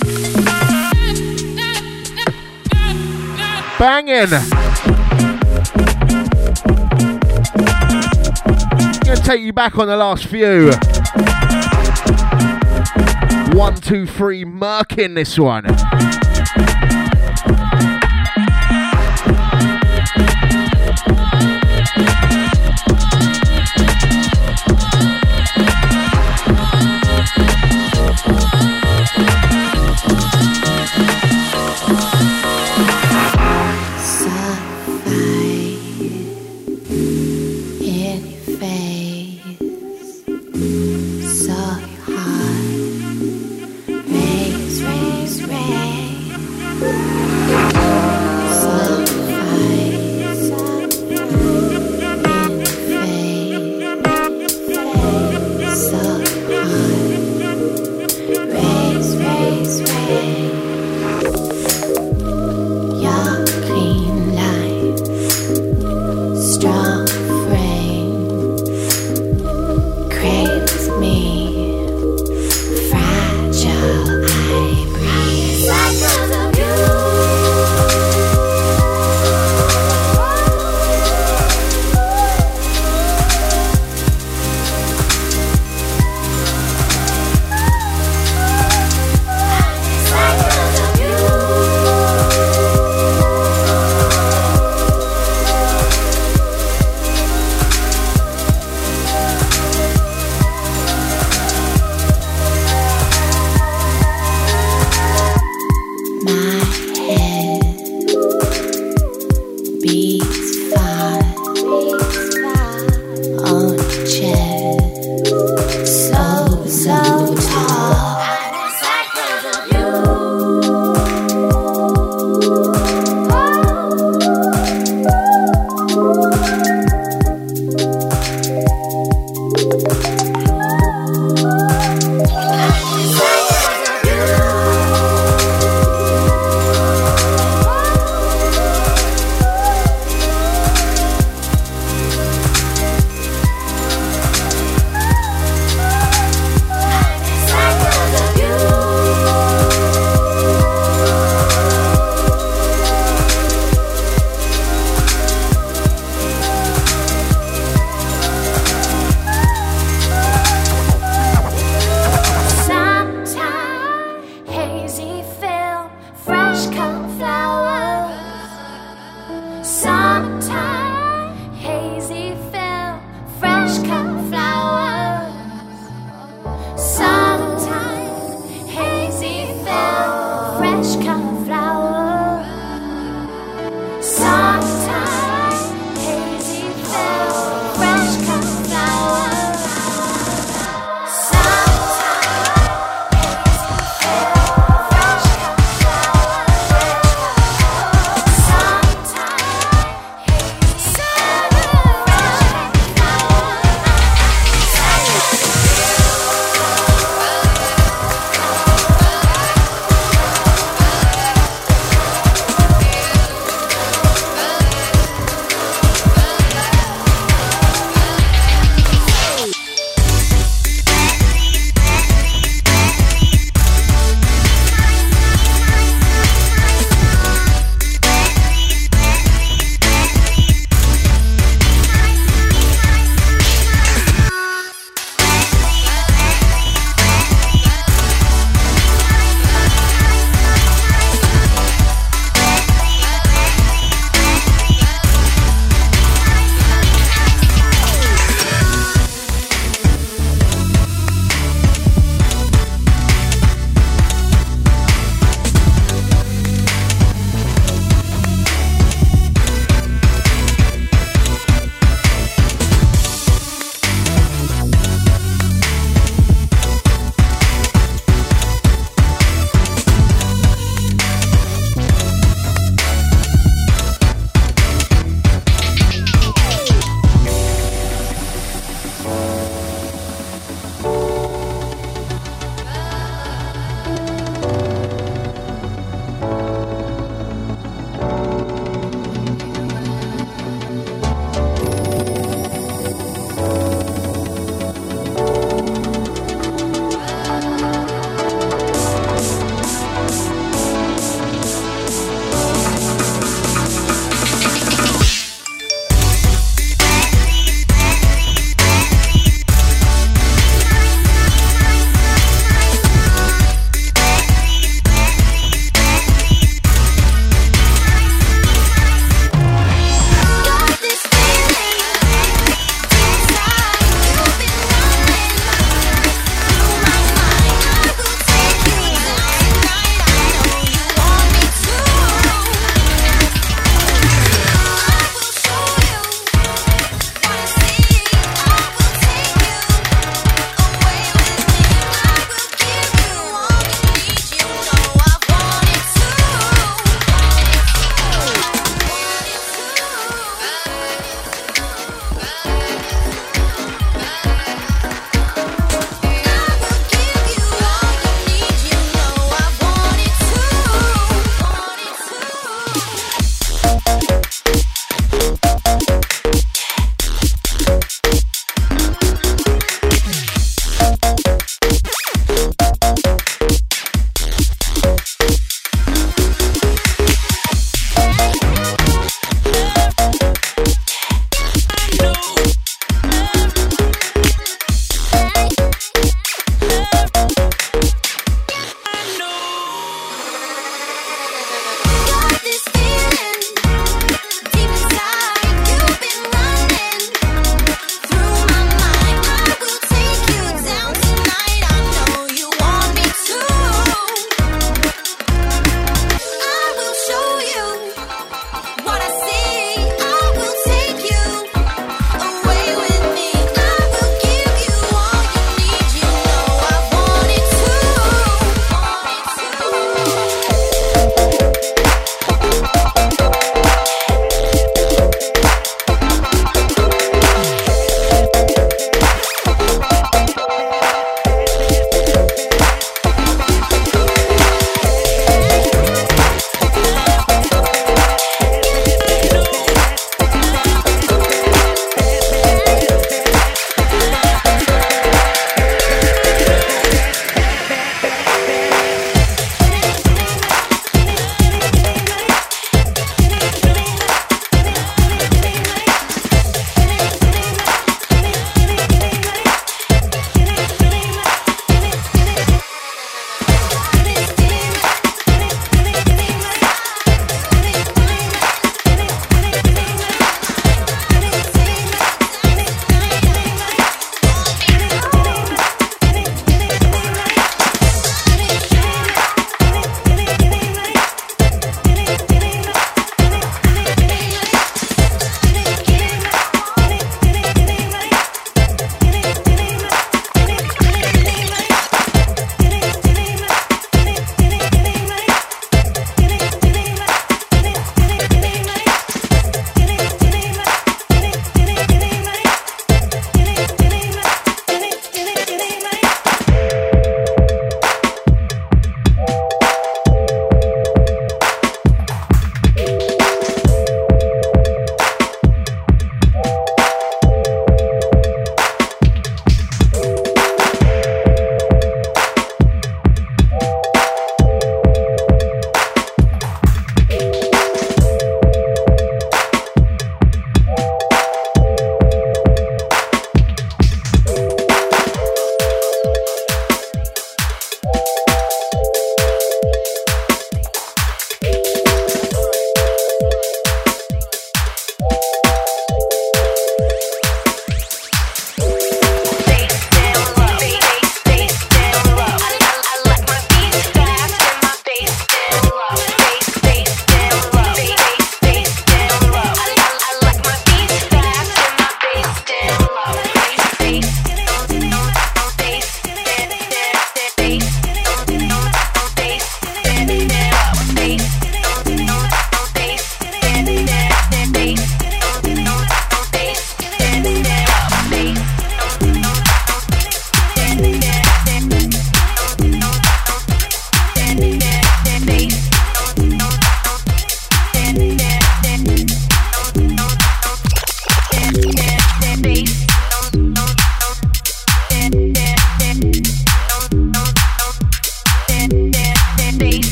[3.79, 4.29] Banging.
[9.05, 10.71] Gonna take you back on the last few.
[13.57, 15.15] One, two, three, Merkin.
[15.15, 15.65] this one.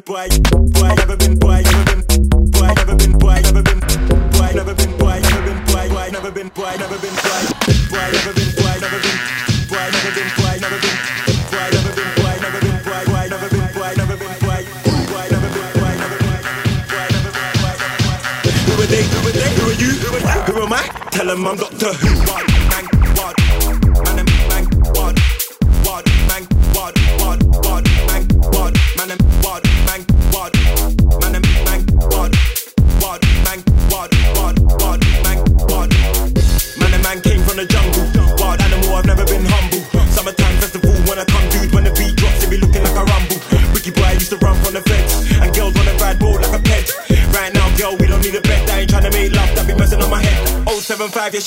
[0.00, 0.28] Been boy,
[0.72, 4.90] boy, never been boy, never been boy, never been boy, never been boy, never been
[4.98, 7.42] boy, never been boy, boy, never been boy, never been boy,
[7.90, 9.20] boy, never been boy, never been
[9.68, 13.48] boy, never been boy, never been boy, never been boy, never been boy, boy, never
[13.50, 14.62] been boy, never been boy,
[15.10, 17.76] boy, never been boy, never been boy, never been boy.
[18.66, 19.04] Who are they?
[19.04, 19.50] Who are they?
[19.58, 19.90] Who are you?
[20.00, 20.40] Who are you?
[20.48, 20.84] Who am I?
[21.10, 22.09] Tell them I'm Doctor Who.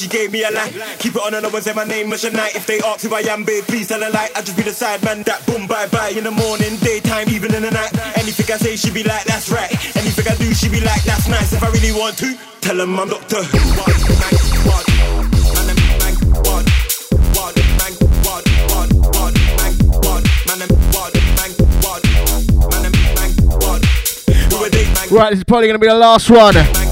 [0.04, 0.74] She gave me a line.
[1.00, 2.56] Keep it on and always say my name, Miss Night.
[2.56, 4.30] If they ask who I am, babe, please tell a lie.
[4.36, 6.10] I just be the side man that boom, bye bye.
[6.10, 7.96] In the morning, daytime, even in the night.
[8.18, 9.72] Anything I say, she be like, that's right.
[9.96, 11.54] Anything I do, she be like, that's nice.
[11.54, 13.64] If I really want to, tell them I'm Doctor Who.
[25.12, 26.83] Right, this is probably going to be the last one.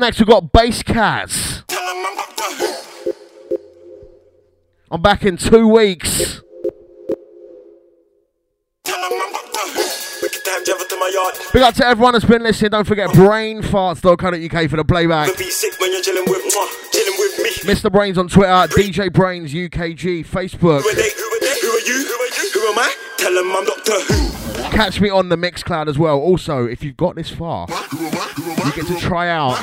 [0.00, 1.62] Next, we've got Bass Cats.
[4.90, 6.40] I'm back in two weeks.
[8.82, 11.50] Time, travel to.
[11.52, 12.70] Big up to everyone that's been listening.
[12.70, 15.36] Don't forget brainfarts.co.uk for the playback.
[15.36, 17.50] Be sick when you're chilling with, mwah, chilling with me.
[17.70, 17.90] Mr.
[17.90, 20.80] Brainz on Twitter, DJ Brainz UKG, Facebook.
[20.80, 21.10] Who are they?
[21.10, 21.60] Who are they?
[21.60, 22.06] Who are you?
[22.08, 22.50] Who are you?
[22.54, 22.94] Who am I?
[23.18, 24.39] Tell them I'm Doctor Who.
[24.70, 26.18] Catch me on the Mixcloud as well.
[26.18, 28.10] Also, if you've got this far, you
[28.72, 29.58] get to try out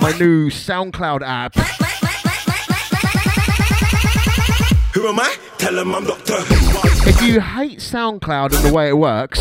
[0.00, 1.54] my new SoundCloud app.
[4.94, 5.36] Who am I?
[5.58, 6.36] Tell I'm Doctor
[7.08, 9.38] If you hate SoundCloud and the way it works,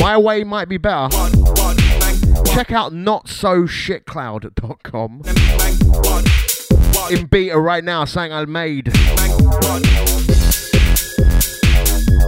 [0.00, 1.08] my way might be better.
[2.46, 5.22] Check out notsoshitcloud.com.
[7.10, 8.92] In beta right now, something I made.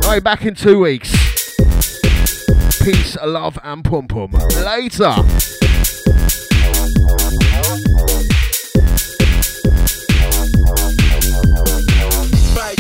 [0.06, 1.10] Alright, back in two weeks.
[2.80, 4.30] Peace, love, and pum pum.
[4.30, 5.16] Later.
[12.54, 12.76] Bye,